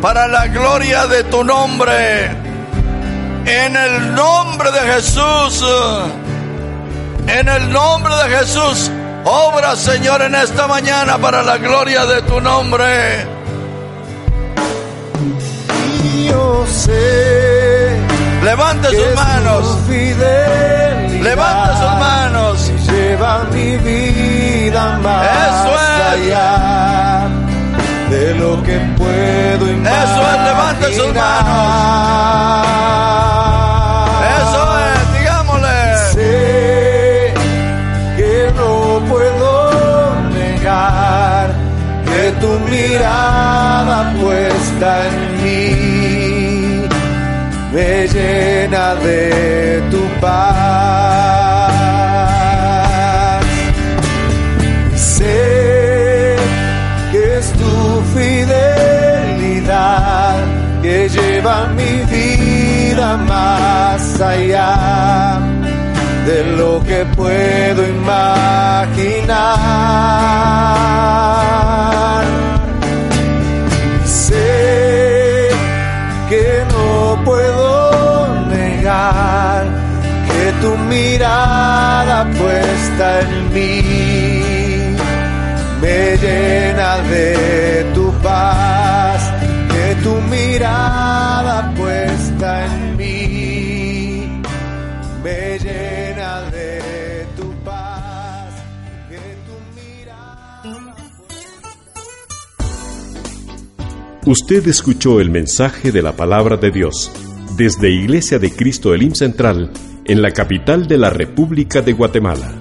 para 0.00 0.26
la 0.26 0.46
gloria 0.48 1.06
de 1.06 1.24
tu 1.24 1.44
nombre. 1.44 2.46
En 3.44 3.76
el 3.76 4.14
nombre 4.14 4.72
de 4.72 4.80
Jesús, 4.92 5.64
en 7.28 7.48
el 7.48 7.72
nombre 7.72 8.12
de 8.16 8.38
Jesús, 8.38 8.90
obra 9.24 9.76
Señor 9.76 10.22
en 10.22 10.34
esta 10.34 10.66
mañana 10.66 11.18
para 11.18 11.42
la 11.42 11.58
gloria 11.58 12.06
de 12.06 12.22
tu 12.22 12.40
nombre. 12.40 13.35
Yo 16.28 16.66
sé 16.66 17.76
Levante 18.46 18.88
sus 18.88 19.14
manos. 19.16 19.64
Levante 21.20 21.72
sus 21.80 21.92
manos. 21.98 22.72
Lleva 22.86 23.44
mi 23.52 23.76
vida 23.78 24.98
más 25.02 25.26
Eso 25.26 25.72
es. 25.74 25.80
allá 26.12 27.28
de 28.10 28.34
lo 28.36 28.62
que 28.62 28.78
puedo 28.96 29.68
imaginar. 29.68 30.04
Eso 30.04 30.20
es, 30.22 30.38
levante 30.48 30.86
sus 30.94 31.10
Eso 34.38 34.62
es, 34.86 35.02
digámosle. 35.18 35.78
Sé 36.14 37.34
que 38.16 38.52
no 38.54 38.72
puedo 39.08 39.50
negar 40.30 41.46
que 42.04 42.22
tu 42.40 42.50
mirada 42.70 43.96
puesta 44.20 44.88
en 45.08 45.14
mí 45.20 45.25
me 47.76 48.08
llena 48.08 48.94
de 49.06 49.82
tu 49.90 50.02
paz. 50.18 50.64
Sé 54.94 56.36
que 57.12 57.22
es 57.38 57.46
tu 57.60 57.74
fidelidad 58.14 59.66
que 60.82 60.96
lleva 61.16 61.56
mi 61.78 61.94
vida 62.16 63.08
más 63.32 64.20
allá 64.20 65.38
de 66.28 66.38
lo 66.56 66.82
que 66.88 67.00
puedo 67.14 67.80
imaginar. 67.98 69.06
Mirada 80.88 82.24
puesta 82.38 83.20
en 83.20 83.52
mí. 83.54 83.82
Me 85.80 86.16
llena 86.16 86.98
de 87.02 87.86
tu 87.94 88.12
paz, 88.22 89.32
que 89.68 89.96
tu 90.02 90.14
mirada 90.22 91.72
puesta 91.74 92.66
en 92.66 92.96
mí. 92.96 94.42
Me 95.22 95.58
llena 95.58 96.42
de 96.50 97.26
tu 97.36 97.52
paz, 97.64 98.54
que 99.08 99.20
tu 99.46 99.56
mirada. 99.78 100.94
Usted 104.24 104.66
escuchó 104.66 105.20
el 105.20 105.30
mensaje 105.30 105.92
de 105.92 106.02
la 106.02 106.12
palabra 106.12 106.56
de 106.56 106.70
Dios. 106.70 107.12
Desde 107.56 107.90
Iglesia 107.90 108.38
de 108.38 108.50
Cristo 108.50 108.92
Elim 108.92 109.14
Central 109.14 109.70
en 110.08 110.22
la 110.22 110.30
capital 110.30 110.86
de 110.86 110.96
la 110.98 111.10
República 111.10 111.82
de 111.82 111.92
Guatemala. 111.92 112.52